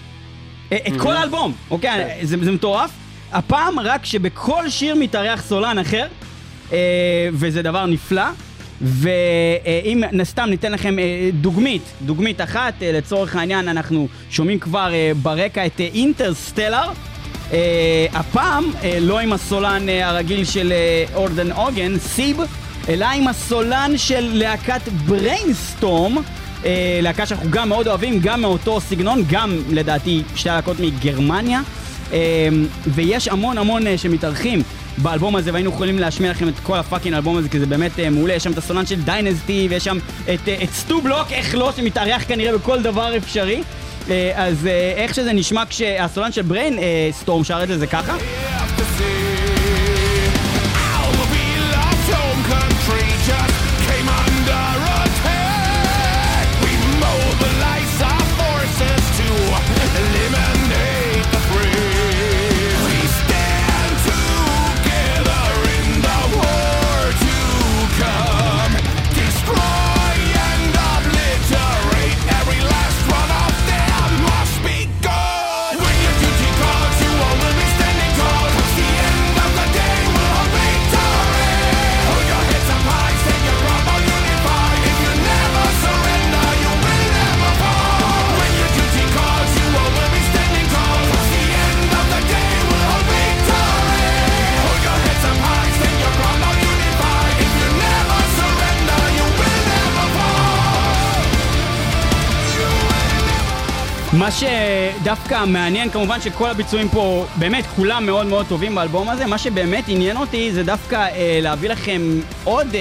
[0.73, 2.19] אה, את כל האלבום, אוקיי?
[2.23, 2.91] זה, זה מטורף.
[3.33, 6.07] הפעם רק שבכל שיר מתארח סולן אחר,
[6.73, 6.79] אה,
[7.33, 8.25] וזה דבר נפלא.
[8.85, 15.13] ואם סתם ניתן לכם אה, דוגמית, דוגמית אחת, אה, לצורך העניין אנחנו שומעים כבר אה,
[15.23, 16.89] ברקע את אה, אינטרסטלר.
[17.53, 22.41] אה, הפעם אה, לא עם הסולן אה, הרגיל של אה, אורדן אוגן, סיב,
[22.89, 26.17] אלא עם הסולן של להקת Brainstorm,
[26.65, 31.61] אה, להקה שאנחנו גם מאוד אוהבים, גם מאותו סגנון, גם לדעתי שתי להקות מגרמניה.
[32.13, 32.49] אה,
[32.87, 34.63] ויש המון המון אה, שמתארחים
[34.99, 37.99] באלבום הזה, והיינו יכולים להשמיע לכם את כל ה fucking אלבום הזה, כי זה באמת
[37.99, 38.35] אה, מעולה.
[38.35, 39.99] יש שם את הסולן של Dynazty, ויש שם
[40.35, 43.63] את, אה, את סטו בלוק, איך לא, שמתארח כנראה בכל דבר אפשרי.
[44.11, 48.17] אה, אז אה, איך שזה נשמע כשהסולן של Brain אה, Storm שר את זה, ככה.
[48.83, 49.32] have
[104.13, 109.39] מה שדווקא מעניין, כמובן שכל הביצועים פה, באמת כולם מאוד מאוד טובים באלבום הזה, מה
[109.39, 112.03] שבאמת עניין אותי זה דווקא אה, להביא לכם
[112.45, 112.81] עוד אה,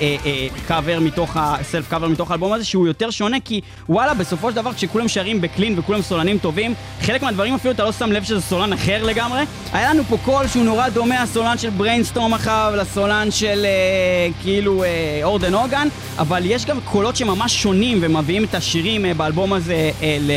[0.00, 1.36] אה, אה, קאבר מתוך.
[1.62, 5.40] self cover מתוך האלבום הזה, שהוא יותר שונה, כי וואלה, בסופו של דבר כשכולם שרים
[5.40, 9.02] ב clean וכולם סולנים טובים, חלק מהדברים אפילו אתה לא שם לב שזה סולן אחר
[9.04, 9.42] לגמרי.
[9.72, 14.84] היה לנו פה קול שהוא נורא דומה, הסולן של Brainstorm אחריו, לסולן של אה, כאילו
[14.84, 15.88] אה, Orden Ogan,
[16.18, 20.30] אבל יש גם קולות שממש שונים ומביאים את השירים אה, באלבום הזה אה, ל...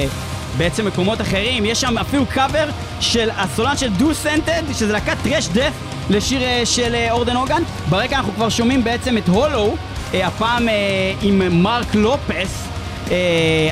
[0.58, 5.48] בעצם מקומות אחרים, יש שם אפילו קאבר של הסולן של דו סנטד, שזה להקת טרש
[5.48, 5.74] דף
[6.10, 7.64] לשיר אה, של אה, אורדן אוגן.
[7.90, 9.76] ברקע אנחנו כבר שומעים בעצם את הולו,
[10.14, 10.68] אה, הפעם
[11.22, 12.75] עם מרק לופס.
[13.12, 13.16] אה,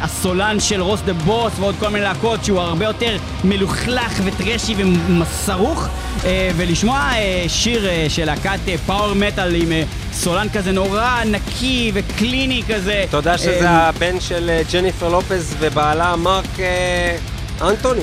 [0.02, 5.88] הסולן של רוס דה בוס ועוד כל מיני להקות שהוא הרבה יותר מלוכלך וטרשי ומסרוך
[6.26, 11.92] אה, ולשמוע אה, שיר אה, של להקת פאוור מטאל עם אה, סולן כזה נורא נקי
[11.94, 13.06] וקליני כזה.
[13.10, 17.18] אתה יודע שזה אה, הבן של אה, ג'ניפר לופז ובעלה מרק אה,
[17.70, 18.02] אנטוני.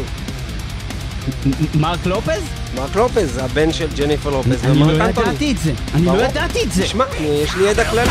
[1.74, 2.42] מרק לופז?
[2.74, 5.28] מרק לופז, הבן של ג'ניפר לופז אני ומרק לא אנטוני.
[5.28, 5.72] ידעתי את זה.
[5.94, 6.12] אני לא.
[6.24, 6.82] ידעתי את זה.
[6.82, 8.10] תשמע, יש לי ידע כללי.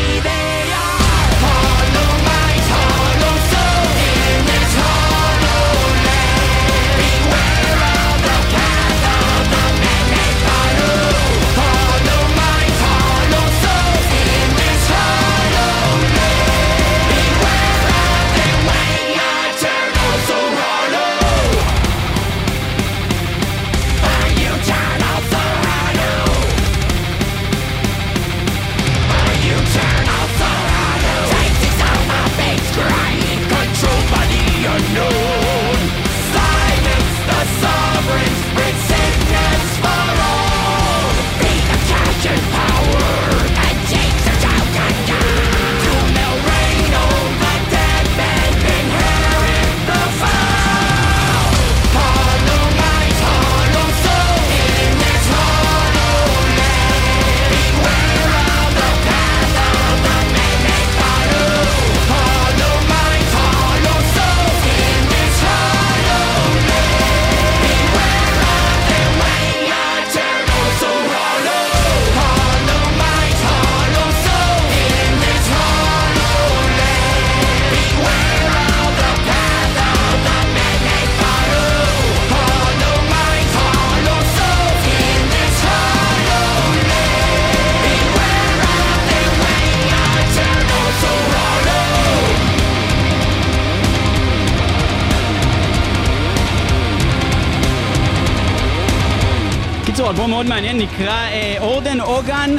[100.41, 101.27] מאוד מעניין, נקרא
[101.59, 102.55] Orden Ogan,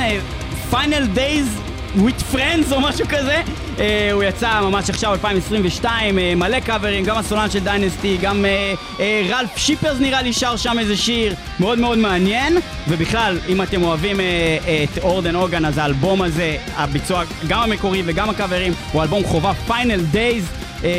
[0.71, 1.47] Final Days
[1.97, 3.43] with friends או משהו כזה.
[3.79, 8.75] אה, הוא יצא ממש עכשיו, 2022, אה, מלא קאברים, גם הסולן של Dynazty, גם אה,
[9.01, 12.57] אה, רלף שיפרס נראה לי שר שם איזה שיר, מאוד מאוד מעניין.
[12.89, 14.25] ובכלל, אם אתם אוהבים אה,
[14.85, 20.01] את Orden Ogan, אז האלבום הזה, הביצוע, גם המקורי וגם הקאברים, הוא אלבום חובה Final
[20.01, 20.45] Days.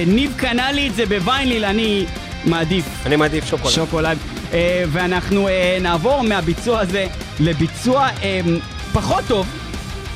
[0.08, 2.06] ניב קנה לי את זה בוויניל, אני
[2.46, 3.74] מעדיף אני מעדיף שוקולד.
[3.74, 4.18] שוקולד.
[4.54, 7.08] אה, ואנחנו אה, נעבור מהביצוע הזה
[7.40, 8.40] לביצוע אה,
[8.94, 9.48] פחות טוב.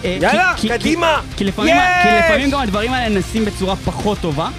[0.03, 1.21] יאללה, כי- קדימה!
[1.31, 1.81] כי, כי, לפעמים, יש!
[2.03, 4.49] כי לפעמים גם הדברים האלה נעשים בצורה פחות טובה.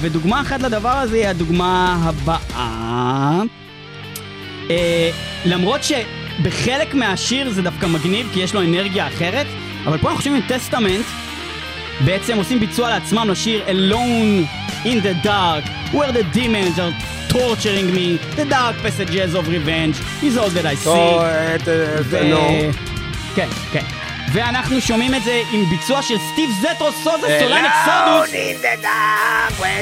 [0.00, 3.42] ודוגמה אחת לדבר הזה היא הדוגמה הבאה.
[4.70, 5.10] אה,
[5.44, 9.46] למרות שבחלק מהשיר זה דווקא מגניב, כי יש לו אנרגיה אחרת,
[9.86, 11.04] אבל פה אנחנו חושבים עם טסטמנט,
[12.05, 14.47] בעצם עושים ביצוע לעצמם לשיר Alone
[14.85, 16.93] in the Dark, where the demons are
[17.29, 19.95] torturing me, the dark passages of revenge
[20.27, 20.83] is all that I see.
[20.83, 22.71] טוב, אה, ת- ת- ו- נו.
[23.35, 23.83] כן, כן.
[24.32, 28.30] ואנחנו שומעים את זה עם ביצוע של סטיב זטרו סוזה סולן אקסודוס.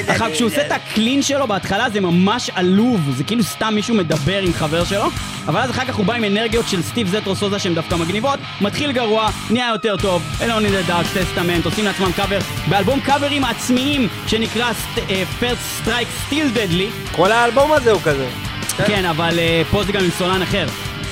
[0.07, 4.41] עכשיו כשהוא עושה את הקלין שלו בהתחלה זה ממש עלוב, זה כאילו סתם מישהו מדבר
[4.41, 5.09] עם חבר שלו,
[5.47, 8.39] אבל אז אחר כך הוא בא עם אנרגיות של סטיב זטרו סוזה שהן דווקא מגניבות,
[8.61, 12.39] מתחיל גרוע, נהיה יותר טוב, in the Dark Testament, עושים לעצמם קאבר,
[12.69, 14.71] באלבום קאברים עצמיים שנקרא
[15.39, 18.27] First Strike Still Deadly, כל האלבום הזה הוא כזה.
[18.87, 20.67] כן, אבל אה, פה זה גם עם סולן אחר,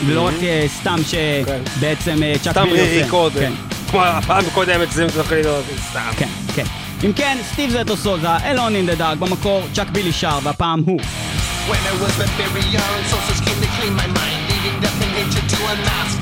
[0.05, 3.03] ולא רק אה, סתם שבעצם אה, צ'אק סתם בילי עושה.
[3.03, 3.33] ריקוד.
[3.33, 3.51] כן.
[3.91, 5.43] כמו הפעם הקודמת, זה זוכר לי
[5.89, 5.99] סתם.
[6.17, 6.63] כן, כן.
[7.05, 10.99] אם כן, סטיב זטו סוזה, אלון אין דה דארק, במקור צ'אק בילי שר, והפעם הוא.
[11.69, 15.45] When I was but very young, sources came to clean my mind, leaving and nature
[15.53, 16.17] to unmask.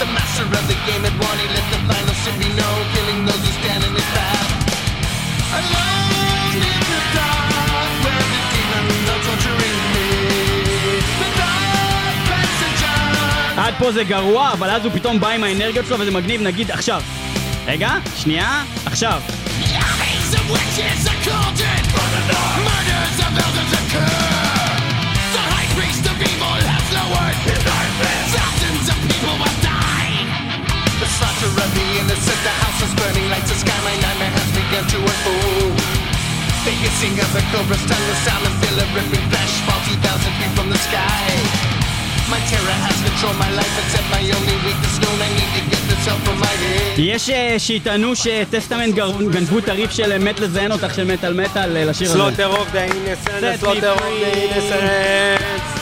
[0.00, 3.20] The master of the game had won, he let the final sin be known, killing
[3.28, 4.50] those who stand in his path.
[5.58, 5.97] Alone
[13.58, 16.70] עד פה זה גרוע, אבל אז הוא פתאום bא עם האנרגיות שלו וזה מגניב, נגיד
[16.70, 17.02] עכשיו.
[17.66, 19.22] רגע, שנייה, עכשיו.
[21.24, 21.84] Cauldron
[22.66, 23.68] Murders of The will
[29.62, 29.98] die
[38.08, 41.97] The sound and feel of ripping flesh Fall 2,000 feet from the sky
[46.98, 48.94] יש אה, שיטענו שטסטמנט
[49.30, 52.18] גנבו את הריף של אה, מת לזיין אותך של מטאל מטאל אה, לשיר הזה.
[52.18, 54.26] סלוטר אוף דה אינסנס, סלוטר אוף דה.
[54.26, 55.77] אינסנס.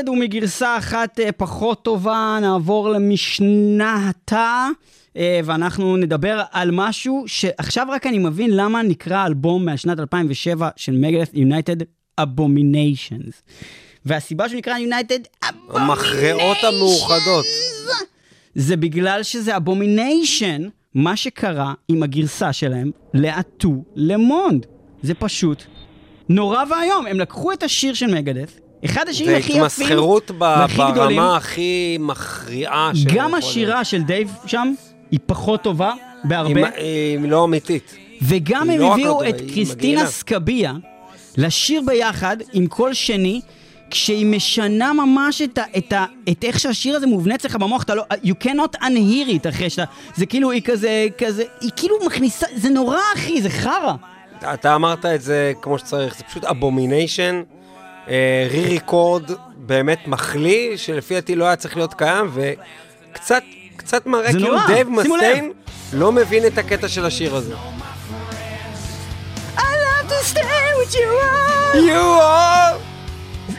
[0.00, 4.68] ריקורדד הוא מגרסה אחת אה, פחות טובה, נעבור למשנה התא,
[5.16, 10.92] אה, ואנחנו נדבר על משהו שעכשיו רק אני מבין למה נקרא אלבום מהשנת 2007 של
[10.92, 11.84] מגלת United
[12.20, 13.32] Abominations.
[14.04, 17.44] והסיבה שהוא נקרא United Abominations המכרעות המאוחדות.
[18.54, 24.66] זה בגלל שזה אבומיניישן, מה שקרה עם הגרסה שלהם לאטו למונד.
[25.02, 25.62] זה פשוט
[26.28, 27.06] נורא ואיום.
[27.06, 31.16] הם לקחו את השיר של מגדף, אחד השירים זה הכי יפים התמסחרות ב- והכי גדולים.
[31.18, 32.90] ברמה הכי מכריעה.
[32.94, 34.72] של- גם השירה של דייב שם
[35.10, 35.92] היא פחות טובה
[36.24, 37.94] בהרבה, היא היא לא אמיתית.
[38.22, 40.06] וגם הם לא הביאו את קריסטינה.
[40.06, 40.72] סקביה
[41.36, 43.40] לשיר ביחד עם קול שני.
[43.92, 47.94] כשהיא משנה ממש את, ה, את, ה, את איך שהשיר הזה מובנה אצלך במוח, אתה
[47.94, 49.84] לא, you cannot unhear it אחרי שאתה,
[50.16, 53.92] זה כאילו היא כזה, כזה, היא כאילו מכניסה, זה נורא אחי, זה חרא.
[54.54, 57.42] אתה אמרת את זה כמו שצריך, זה פשוט abomination,
[58.50, 63.42] re-record באמת מחליא, שלפי דעתי לא היה צריך להיות קיים, וקצת
[63.76, 64.88] קצת מראה כאילו נורא, דייב.
[64.88, 65.52] מסטיין
[65.92, 67.54] לא מבין את הקטע של השיר הזה.
[69.56, 72.74] I love to stay with you all, You are!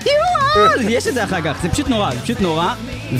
[0.05, 0.81] you all.
[0.95, 2.73] יש את זה אחר כך, זה פשוט נורא, זה פשוט נורא.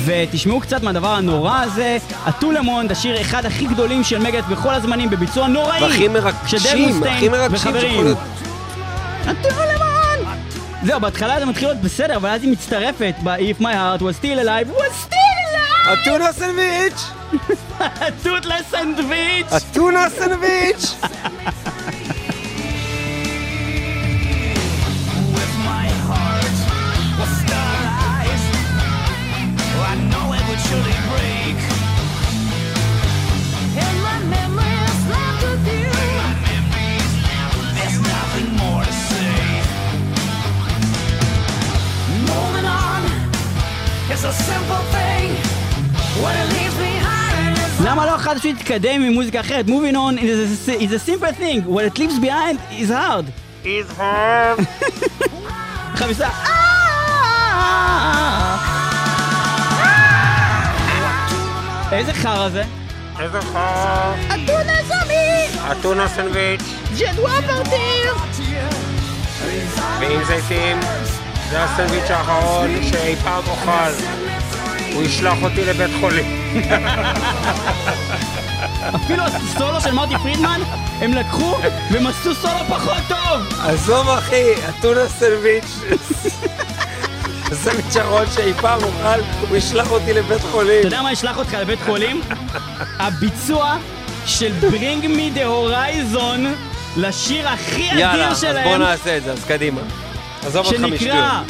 [0.05, 5.47] ותשמעו קצת מהדבר הנורא הזה, הטולמונד, השיר אחד הכי גדולים של מגת בכל הזמנים, בביצוע
[5.47, 5.83] נוראי.
[5.83, 8.03] והכי מרגשים, הכי מרגשים שיכול וחברים.
[8.03, 8.17] להיות.
[9.27, 9.90] הטולמונד!
[10.85, 14.39] זהו, בהתחלה זה מתחיל להיות בסדר, אבל אז היא מצטרפת ב-If my heart was still
[14.45, 15.93] alive, was still alive!
[15.93, 17.01] אתונה סנדוויץ'!
[18.23, 19.47] טוטלס סנדוויץ'!
[19.71, 20.95] אתונה סנדוויץ'!
[47.85, 49.65] למה לא פשוט להתקדם עם מוזיקה אחרת?
[49.65, 53.25] Moving on is a, is a simple thing, what it leaves behind is hard.
[53.65, 54.59] Is hard.
[55.99, 56.29] חמישה.
[61.91, 62.63] איזה חרא זה?
[63.19, 63.59] איזה חור.
[64.27, 65.61] אתונה זמי!
[65.71, 66.61] אתונה סנדוויץ'
[66.97, 68.13] ג'דווה פרטיר!
[69.99, 70.79] ועם זיתים.
[71.51, 73.91] זה הסנדוויץ' האחרון שאי פעם אוכל.
[74.93, 76.53] הוא ישלח אותי לבית חולים.
[78.95, 80.61] אפילו הסולו של מרטי פרידמן,
[81.01, 81.55] הם לקחו
[81.91, 83.59] והם עשו סולו פחות טוב!
[83.59, 85.79] עזוב אחי, אתונה סנדוויץ'.
[87.51, 90.79] הסנדוויץ' האחרון שאי פעם אוכל, הוא ישלח אותי לבית חולים.
[90.79, 92.21] אתה יודע מה ישלח אותך לבית חולים?
[92.99, 93.77] הביצוע
[94.25, 96.39] של Bring Me the Horizon
[96.97, 99.81] לשיר הכי יאללה, אדיר אז בוא שלהם, נעשה את זה, אז קדימה.
[100.45, 100.77] עזוב אותך.
[100.79, 101.41] שנקרא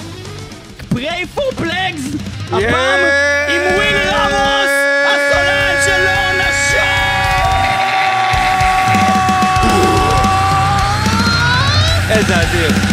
[0.94, 2.18] Pray for Plagues,
[2.48, 3.00] הפעם
[3.50, 4.72] עם וויל רמוס,
[5.08, 7.32] הסולן של אורנה שור!
[12.10, 12.91] איזה אדיר.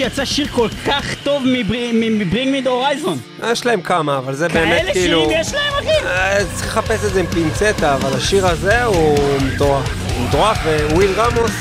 [0.00, 3.18] להיות שיצא שיר כל כך טוב מברינג מי הורייזון?
[3.52, 5.24] יש להם כמה, אבל זה באמת כאלה כאילו...
[5.24, 6.06] שירים יש להם, אחי?
[6.06, 9.88] אה, צריך לחפש את זה עם פינצטה, אבל השיר הזה הוא מטורף.
[10.16, 10.58] הוא מטורף,
[10.92, 11.52] וויל רמוס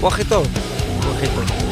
[0.00, 0.46] הוא הכי טוב.
[1.04, 1.63] הוא הכי טוב.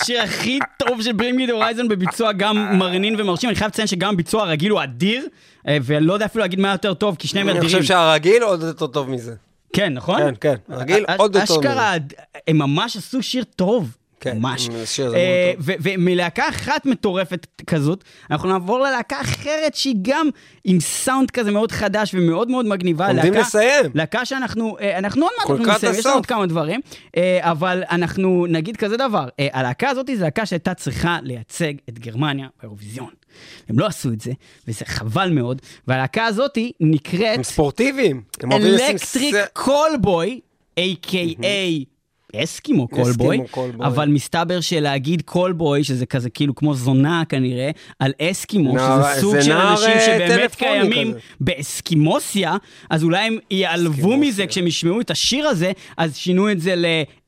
[0.00, 3.48] השיר הכי טוב של the Horizon בביצוע גם מרנין ומרשים.
[3.50, 5.26] אני חייב לציין שגם הביצוע הרגיל הוא אדיר,
[5.68, 7.76] אה, ולא יודע אפילו להגיד מה יותר טוב, כי שניהם אני אדירים.
[7.76, 9.34] חושב שהרגיל עוד יותר טוב מזה.
[9.72, 10.18] כן, נכון?
[10.18, 11.94] כן, כן, הרגיל א- עוד יותר אשכרה,
[12.48, 13.96] הם ממש עשו שיר טוב.
[14.24, 14.68] כן, ממש.
[15.14, 20.28] אה, ומלהקה אחת מטורפת כזאת, אנחנו נעבור ללהקה אחרת שהיא גם
[20.64, 23.06] עם סאונד כזה מאוד חדש ומאוד מאוד מגניבה.
[23.08, 23.86] עומדים להקה- לסיים.
[23.94, 26.06] להקה שאנחנו, אה, אנחנו עוד מעט כך לסיים, יש.
[26.06, 26.80] לנו עוד כמה דברים,
[27.16, 32.46] אה, אבל אנחנו נגיד כזה דבר, הלהקה הזאת זו להקה שהייתה צריכה לייצג את גרמניה
[32.62, 33.10] באירוויזיון.
[33.68, 34.32] הם לא עשו את זה,
[34.68, 37.36] וזה חבל מאוד, והלהקה הזאת נקראת...
[37.36, 38.22] הם ספורטיביים.
[38.52, 40.40] אלקטריק קולבוי,
[40.80, 41.93] a.k.a.
[42.42, 43.38] אסקימו קולבוי.
[43.80, 49.52] אבל מסתבר שלהגיד קולבוי, שזה כזה כאילו כמו זונה כנראה, על אסקימו, שזה סוג של
[49.52, 51.18] אנשים אה, שבאמת קיימים כזה.
[51.40, 52.56] באסקימוסיה,
[52.90, 56.74] אז אולי הם ייעלבו מזה כשהם ישמעו את השיר הזה, אז שינו את זה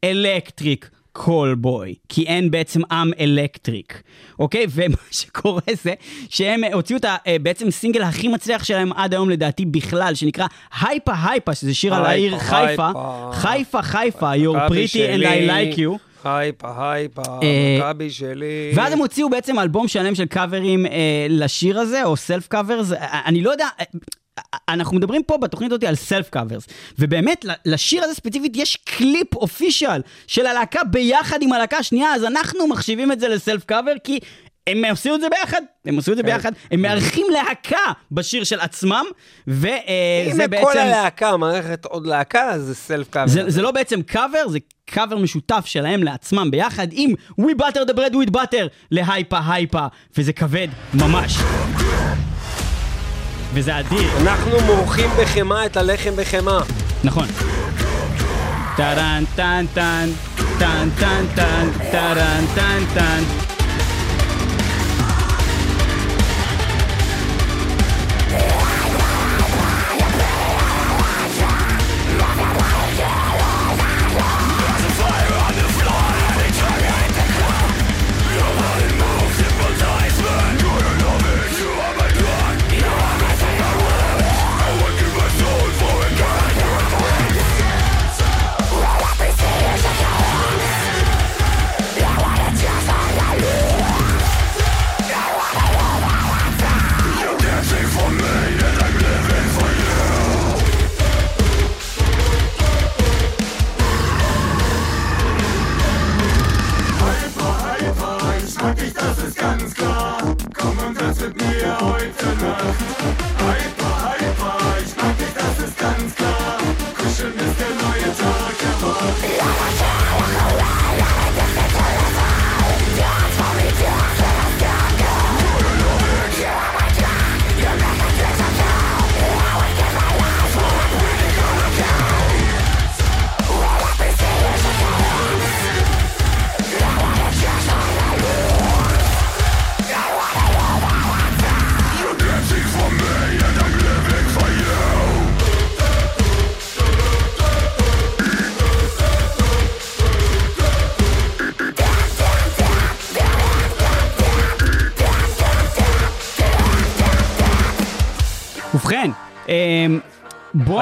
[0.05, 0.91] ל Electric.
[1.17, 4.03] Callboy, כי אין בעצם עם Electric,
[4.39, 4.67] אוקיי?
[4.75, 5.95] ומה שקורה זה
[6.31, 10.47] שהם הוציאו את ה- אה, בעצם סינגל הכי מצליח שלהם עד היום לדעתי בכלל, שנקרא
[10.81, 13.31] Hypa Hypa, שזה שיר על Hypa, העיר חיפה, Hypa.
[13.33, 15.99] חיפה חיפה, you're pretty and I like you.
[16.25, 18.73] Hypa, Hypa, אה, מכבי שלי.
[18.75, 22.93] ואז הם הוציאו בעצם אלבום שלם של קאברים אה, לשיר הזה, או self covers,
[23.27, 23.67] אני לא יודע...
[24.39, 26.67] אה, אנחנו מדברים פה בתוכנית הזאת על self covers,
[26.99, 32.67] ובאמת לשיר הזה ספציפית יש קליפ official של הלהקה ביחד עם הלהקה השנייה, אז אנחנו
[32.67, 34.21] מחשיבים את זה ל self cover כי
[34.67, 36.29] הם עשו את זה ביחד, הם עשו את זה כן.
[36.29, 39.05] ביחד, הם מארחים להקה בשיר של עצמם,
[39.49, 39.79] וזה
[40.33, 40.65] אם בעצם...
[40.65, 43.29] כל הלהקה מערכת עוד להקה, זה self cover.
[43.29, 47.95] זה, זה לא בעצם קאבר, זה קאבר משותף שלהם לעצמם ביחד עם We Butter the
[47.95, 49.87] Bread with Butter ל Hypa Hypa,
[50.19, 51.39] וזה כבד ממש.
[53.55, 56.61] וזה אדיר, אנחנו מורחים בחמאה את הלחם בחמאה.
[57.05, 57.29] נכון.
[58.77, 60.09] טארן טן טן,
[60.59, 63.46] טן טן טן, טארן טן טן.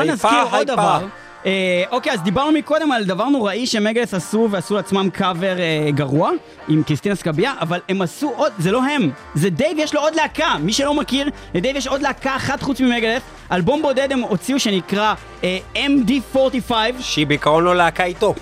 [0.05, 0.73] נזכיר עוד איזה.
[0.73, 1.07] דבר.
[1.47, 6.31] אה, אוקיי, אז דיברנו מקודם על דבר נוראי שמגדת' עשו ועשו לעצמם קאבר אה, גרוע
[6.69, 10.15] עם קריסטינה סקאביה, אבל הם עשו עוד, זה לא הם, זה דייב יש לו עוד
[10.15, 14.61] להקה, מי שלא מכיר, לדייב יש עוד להקה אחת חוץ ממגדת', אלבום בודד הם הוציאו
[14.61, 18.35] שנקרא אה, MD45, שהיא בעיקרון לא להקה איתו.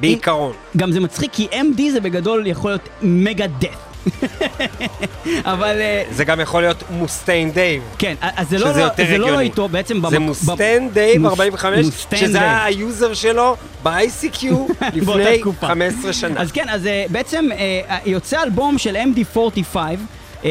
[0.00, 0.52] בעיקרון.
[0.76, 3.89] גם זה מצחיק כי MD זה בגדול יכול להיות מגה דת'.
[5.44, 7.82] אבל אה, זה גם יכול להיות מאסטיין דייב.
[7.98, 9.40] כן, אז זה לא, זה לא, לא.
[9.40, 14.44] איתו, בעצם זה מאסטיין דייב מוס- 45, מאסטיין שזה היוזר שלו ב-ICQ
[14.94, 15.66] לפני תקופה.
[15.66, 16.40] 15 שנה.
[16.40, 20.48] אז כן, אז אה, בעצם אה, יוצא אלבום של MD45 אה,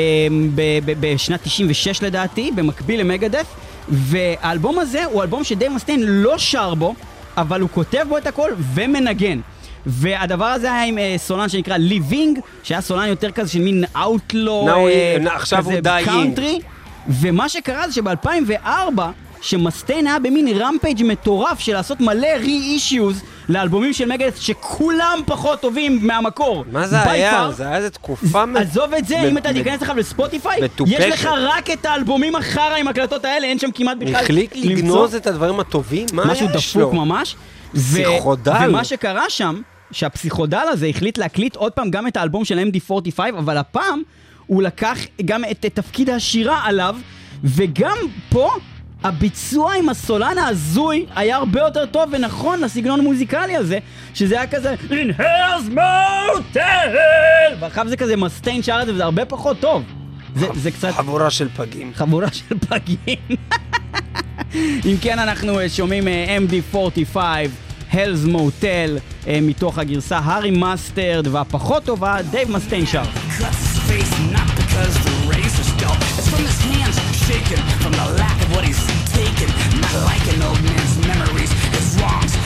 [0.56, 3.46] ב- ב- בשנת 96 לדעתי, במקביל למגדת',
[3.90, 6.94] והאלבום הזה הוא אלבום שדייב מאסטיין לא שר בו,
[7.38, 9.40] אבל הוא כותב בו את הכל ומנגן.
[9.90, 13.84] והדבר הזה היה עם אה, סולן שנקרא Lee Ving, שהיה סולן יותר כזה של מין
[13.96, 14.72] outlaw, Now
[15.26, 16.06] he- עכשיו הוא dying.
[16.06, 16.60] קאונטרי,
[17.08, 18.68] ומה שקרה זה שב-2004,
[19.42, 26.00] שמסטיין היה במין רמפייג' מטורף של לעשות מלא re-issues לאלבומים של מגדס שכולם פחות טובים
[26.02, 26.66] מהמקור.
[26.72, 27.48] מה זה היה?
[27.48, 27.52] far.
[27.52, 28.46] זה היה איזה תקופה...
[28.46, 30.96] מ- עזוב את זה, מ- אם אתה מ- תיכנס לך לספוטיפיי, מטופשת.
[31.00, 34.72] יש לך רק את האלבומים החרא עם הקלטות האלה, אין שם כמעט בכלל החליט למצוא
[34.72, 36.06] לגנוז את הדברים הטובים?
[36.14, 36.82] מה משהו יש לו?
[36.82, 37.36] דפוק ממש.
[37.76, 38.52] ו- פסיכודל.
[38.70, 39.62] ומה שקרה שם,
[39.92, 44.02] שהפסיכודל הזה החליט להקליט עוד פעם גם את האלבום של MD45, אבל הפעם
[44.48, 46.96] הוא לקח גם את, תפקיד השירה עליו,
[47.44, 47.98] וגם
[48.30, 48.50] פה
[49.04, 53.80] הביצוע עם הסולן ההזוי היה הרבה יותר טוב ונכון לסגנון המוזיקלי הזה,
[54.14, 56.60] שזה היה כזה In Hell's Motel!
[57.60, 59.84] ואחריו זה כזה מאסטיין שר את זה וזה הרבה פחות טוב.
[60.36, 61.92] זה, זה קצת חבורה של פגים.
[61.96, 63.38] חבורה של פגים.
[64.86, 67.18] אם כן, אנחנו שומעים אה, MD45,
[67.92, 73.04] Hell's Motel, אה, מתוך הגרסה ה remastered, והפחות טובה, דייב מאסטיין שר.
[77.84, 78.82] from the lack of what he's
[79.20, 79.50] taken.
[79.84, 82.39] Not liking old man's memories, his wrongs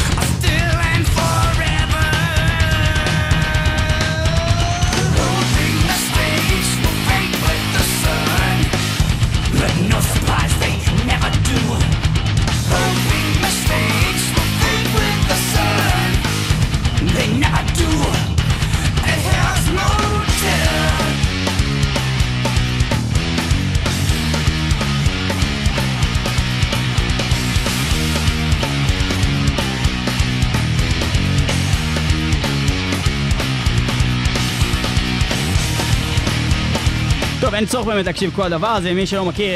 [37.44, 39.54] טוב, אין צורך באמת להקשיב כל הדבר הזה, מי שלא מכיר,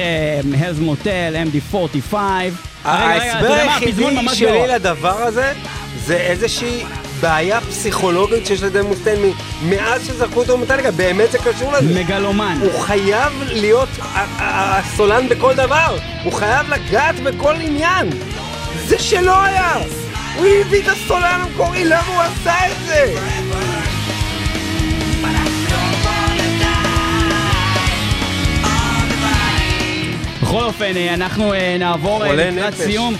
[0.54, 1.06] Hell's Motel,
[1.54, 2.14] MD45.
[2.14, 2.50] רגע, רגע,
[2.84, 4.68] אתה ההסבר היחידי שלי גרוע.
[4.68, 5.54] לדבר הזה,
[6.06, 6.84] זה איזושהי
[7.22, 9.20] בעיה פסיכולוגית שיש לדייב מוסטיין
[9.70, 12.04] מאז שזרקו אותו במטאליקה, באמת זה קשור לזה.
[12.04, 12.60] מגלומן.
[12.62, 13.90] הוא חייב להיות
[14.40, 18.10] הסולן בכל דבר, הוא חייב לגעת בכל עניין.
[18.86, 19.74] זה שלא היה!
[20.38, 23.14] הוא הביא את הסולן המקורי, למה הוא עשה את זה?
[30.48, 32.74] בכל אופן, אה, אנחנו אה, נעבור אה, לקראת.
[32.74, 33.16] סיום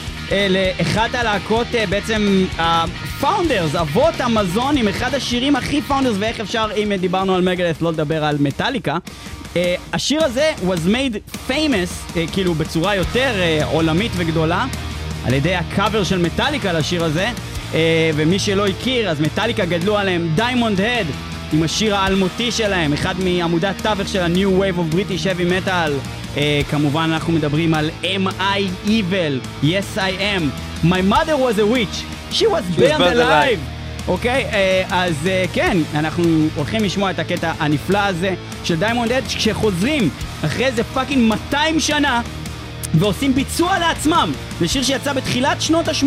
[0.50, 6.94] לאחת הלהקות, בעצם ה founders, אבות המזון, עם אחד השירים הכי founders, ואיך אפשר, אם
[7.00, 8.98] דיברנו על מגדת', לא לדבר על מטאליקה.
[9.56, 14.66] אה, השיר הזה was made famous, אה, כאילו בצורה יותר אה, עולמית וגדולה,
[15.26, 17.32] על ידי הקאבר של מטאליקה לשיר הזה,
[17.74, 21.06] אה, ומי שלא הכיר, אז מטאליקה גדלו עליהם דיימונד הד,
[21.54, 25.92] עם השיר האלמותי שלהם, אחד מעמודי התווך של ה-New Wave of British Heavy Metal.
[26.38, 30.44] Uh, כמובן אנחנו מדברים על Am I Evil, Yes I Am,
[30.84, 33.60] My mother was a witch, she was burned alive.
[34.08, 36.24] אוקיי, אה, אז אה, כן, אנחנו
[36.56, 38.34] הולכים לשמוע את הקטע הנפלא הזה
[38.64, 40.10] של דיימונד הד, כשחוזרים
[40.46, 42.22] אחרי איזה fucking 200 שנה
[42.94, 44.32] ועושים ביצוע לעצמם.
[44.60, 46.06] זה שיר שיצא בתחילת שנות ה-80,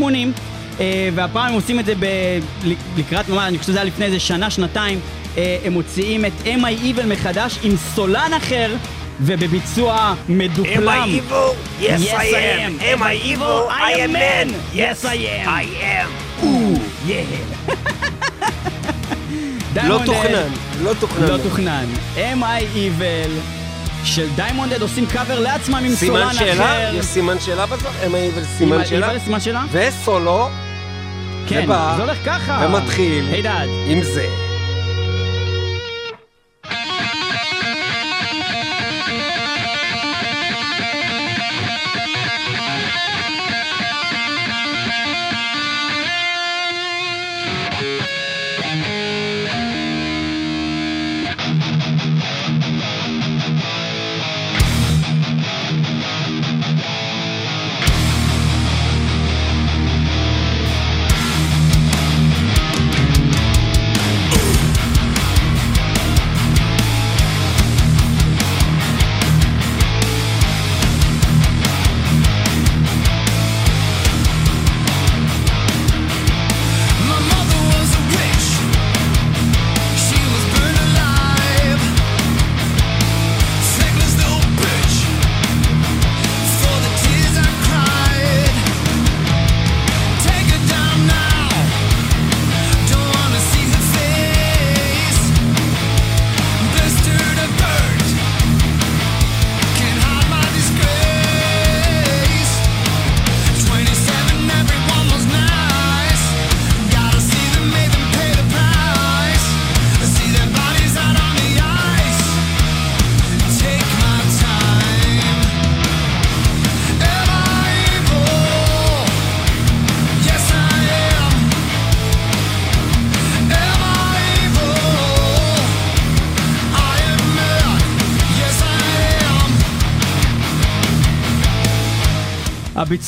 [0.81, 2.07] אה, והפעם הם עושים את זה ב...
[2.97, 5.01] לקראת, אני חושב שזה היה לפני איזה שנה, שנתיים,
[5.37, 8.77] אה, הם מוציאים את Evil מחדש עם סולן אחר
[9.21, 11.05] ובביצוע מדופלם.
[11.31, 11.83] evil?
[11.83, 12.81] Yes, I am.
[12.81, 13.69] Am I evil?
[13.69, 14.49] I am man.
[14.75, 15.49] Yes, I am.
[15.49, 16.09] I am.
[16.45, 17.71] Ooh, yeah.
[19.89, 20.49] לא תוכנן,
[20.83, 21.27] לא תוכנן.
[21.29, 21.85] לא תוכנן.
[22.17, 23.31] Am I evil
[24.05, 25.97] של דיימונד הד עושים קאבר לעצמם עם סולן
[26.33, 26.65] סימן שאלה?
[26.65, 26.97] אחר.
[26.97, 27.93] יש סימן שאלה בסוף?
[28.03, 29.13] am I evil סימן שאלה?
[29.13, 29.65] evil סימן שאלה?
[29.73, 30.49] וסולו
[31.49, 32.67] כן, זה הולך ככה.
[32.69, 33.69] ומתחיל היי דאד.
[33.87, 34.50] עם זה.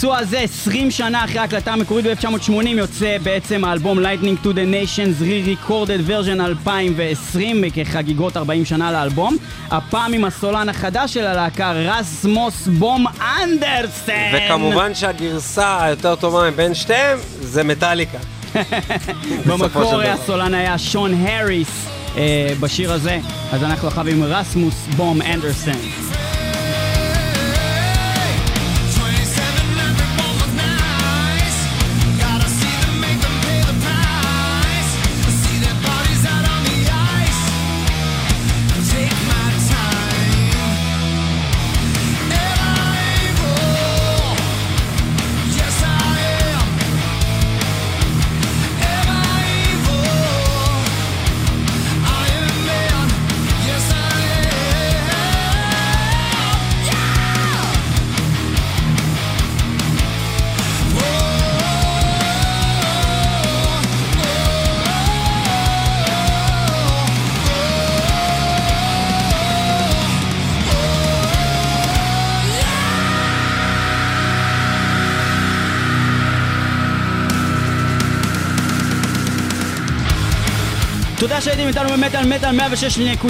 [0.03, 5.22] הביצוע הזה, 20 שנה אחרי ההקלטה המקורית ב-1980, יוצא בעצם האלבום Lightning to the Nations
[5.22, 9.36] Re-Recorded version 2020, כחגיגות 40 שנה לאלבום.
[9.70, 13.07] הפעם עם הסולן החדש של הלהקה, רסמוס בום
[13.42, 14.32] אנדרסן.
[14.32, 18.18] וכמובן שהגרסה היותר טובה מבין שתיהם זה מטאליקה.
[19.46, 20.00] במקור.
[20.03, 21.86] הסולן היה שון האריס
[22.16, 23.18] אה, בשיר הזה,
[23.53, 26.11] אז אנחנו עכשיו עם רסמוס בום אנדרסן.
[81.43, 83.26] שהייתם איתנו במטאל מטאל 106.2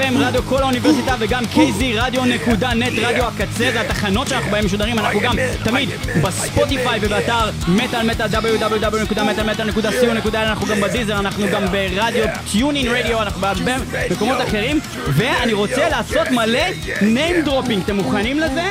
[0.00, 4.64] FM, רדיו קול האוניברסיטה וגם KZ Radio נקודה net, רדיו הקצה, זה התחנות שאנחנו בהם
[4.64, 5.34] משודרים, אנחנו גם
[5.64, 5.88] תמיד
[6.22, 13.72] בספוטיפיי ובאתר מטאל מטאל www.metalmetal.co.il, אנחנו גם בדיזר, אנחנו גם ברדיו TuneIn Radio, אנחנו בהרבה
[14.10, 16.64] מקומות אחרים, ואני רוצה לעשות מלא
[17.00, 18.70] name dropping, אתם מוכנים לזה?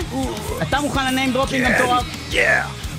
[0.62, 2.04] אתה מוכן ל name dropping המטורף?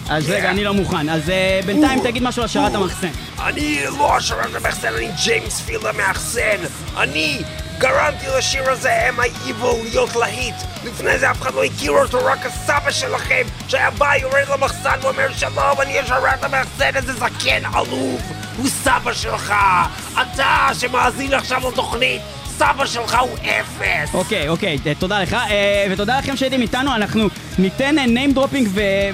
[0.09, 3.09] אז רגע, אני לא מוכן, אז אה, בינתיים תגיד משהו על שרת המחסן.
[3.45, 6.57] אני לא השרת המאחסן, אני ג'יימס פילד המאחסן.
[6.97, 7.43] אני
[7.79, 10.55] גרמתי לשיר הזה, הם ה-evil להיות להיט.
[10.85, 15.29] לפני זה אף אחד לא הכיר אותו, רק הסבא שלכם, שהיה בא, יורד למחסן ואומר
[15.37, 18.21] שלום, אני השרת המאחסן, איזה זקן עלוב.
[18.57, 19.55] הוא סבא שלך.
[20.13, 22.23] אתה שמאזין עכשיו לתוכנית,
[22.59, 24.15] סבא שלך הוא אפס.
[24.15, 27.29] אוקיי, אוקיי, ת- תודה לך, אה, ותודה לכם שהייתם איתנו, אנחנו
[27.59, 28.69] ניתן אה, name dropping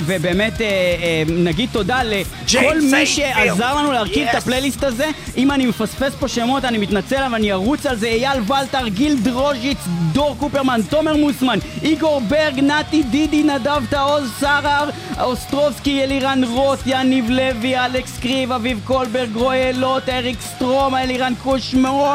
[0.06, 3.06] ובאמת אה, אה, נגיד תודה לכל מי.
[3.06, 4.34] שעזר לנו להרכיב את.
[4.34, 5.06] הפלייליסט הזה.
[5.36, 8.06] אם אני מפספס פה שמות, אני מתנצל, אבל אני ארוץ על זה.
[8.06, 9.78] אייל ולטר, גיל דרוז'יץ,
[10.12, 14.84] דור קופרמן, תומר מוסמן, איגור ברג, נתי, דידי, נדב תעוז, שרה
[15.20, 22.14] אוסטרובסקי, אלירן רוט, יניב לוי, אלכס קריב, אביב קולברג, רועי לוט, אריק סטרום, אלירן קושמור,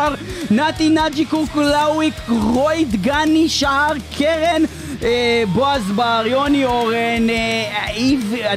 [0.51, 4.61] נתי נג'י קורקולאווי, רוי דגני, שער קרן,
[5.03, 8.33] אה, בועז בר, יוני אורן, אה, איב...
[8.41, 8.53] אה,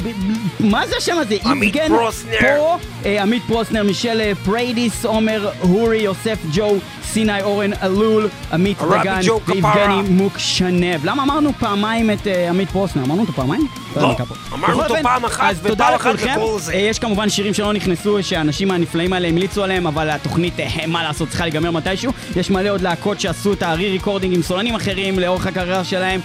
[0.61, 1.37] מה זה השם הזה?
[1.45, 2.39] עמית פרוסנר.
[2.41, 2.77] פרו,
[3.07, 6.77] אה, עמית פרוסנר, מישל אה, פריידיס, עומר הורי, יוסף ג'ו,
[7.12, 10.03] סיני אורן אלול, עמית דגן ויבגני כפרה.
[10.09, 11.01] מוק שנב.
[11.05, 13.05] למה אמרנו פעמיים את אה, עמית פרוסנר?
[13.05, 13.66] אמרנו אותו פעמיים?
[13.97, 14.27] לא, כמה.
[14.53, 16.15] אמרנו אותו פעם אחת, ופעם אחת.
[16.15, 16.73] לכל זה.
[16.73, 21.03] אה, יש כמובן שירים שלא נכנסו, שהאנשים הנפלאים האלה המליצו עליהם, אבל התוכנית, אה, מה
[21.03, 22.12] לעשות, צריכה להיגמר מתישהו.
[22.37, 26.20] יש מלא עוד להקות שעשו את ה re-recording עם סולנים אחרים לאורך הקריירה שלהם,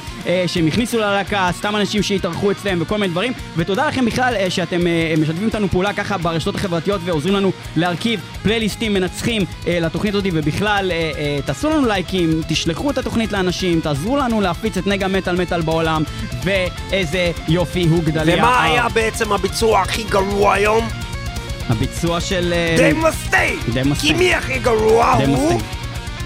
[0.47, 3.33] שהם הכניסו ללהקה, סתם אנשים שהתארחו אצלם וכל מיני דברים.
[3.57, 4.81] ותודה לכם בכלל שאתם
[5.21, 11.11] משתפים איתנו פעולה ככה ברשתות החברתיות ועוזרים לנו להרכיב פלייליסטים מנצחים לתוכנית הזאת, ובכלל, אה,
[11.17, 15.61] אה, תעשו לנו לייקים, תשלחו את התוכנית לאנשים, תעזרו לנו להפיץ את נגה מטאל מטאל
[15.61, 16.03] בעולם,
[16.43, 18.37] ואיזה יופי הוא גדליה.
[18.37, 18.71] ומה הר.
[18.71, 20.87] היה בעצם הביצוע הכי גרוע היום?
[21.69, 22.53] הביצוע של...
[22.53, 23.71] אה, די מסטי!
[23.73, 24.07] די מסטי.
[24.07, 25.13] כי מי הכי גרוע?
[25.13, 25.61] הוא.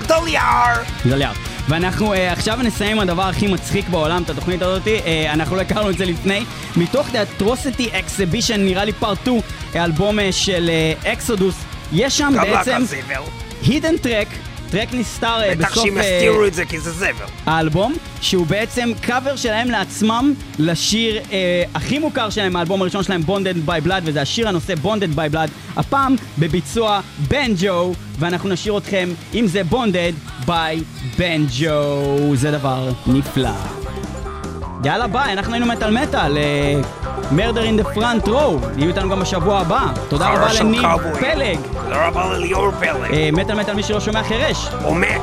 [0.02, 0.74] גדליאר!
[1.06, 1.32] גדליאר.
[1.70, 5.62] ואנחנו אה, עכשיו נסיים עם הדבר הכי מצחיק בעולם, את התוכנית הזאת, אה, אנחנו לא
[5.62, 6.44] הכרנו את זה לפני.
[6.76, 9.42] מתוך The Atrocity Exhibition, נראה לי פארט 2,
[9.76, 10.72] אלבום אה, של
[11.06, 11.56] אקסודוס,
[11.94, 12.84] יש שם בעצם.
[13.61, 14.27] הידן טרק,
[14.72, 17.26] טרק נסתר אה, בטח בסוף שהם אה, הסתירו את זה כי זה זבל.
[17.45, 23.69] האלבום, שהוא בעצם קאבר שלהם לעצמם לשיר אה, הכי מוכר שלהם, האלבום הראשון שלהם, Bonded
[23.69, 29.48] by Blood, וזה השיר הנושא Bonded by Blood, הפעם בביצוע בנג'ו, ואנחנו נשאיר אתכם עם
[29.48, 30.84] זה Bonded by
[31.18, 33.49] Banjo, זה דבר נפלא.
[34.84, 36.81] יאללה ביי, אנחנו היינו מטאל מטאל, אה,
[37.32, 39.85] Murder in the Front Row, יהיו איתנו גם בשבוע הבא.
[40.10, 40.81] תודה רבה לניב
[41.19, 41.60] פלג.
[41.84, 43.14] תודה רבה לליאור פלג.
[43.14, 44.68] אה, מת על מת על מי שלא שומע חירש.
[44.84, 45.22] הוא מת.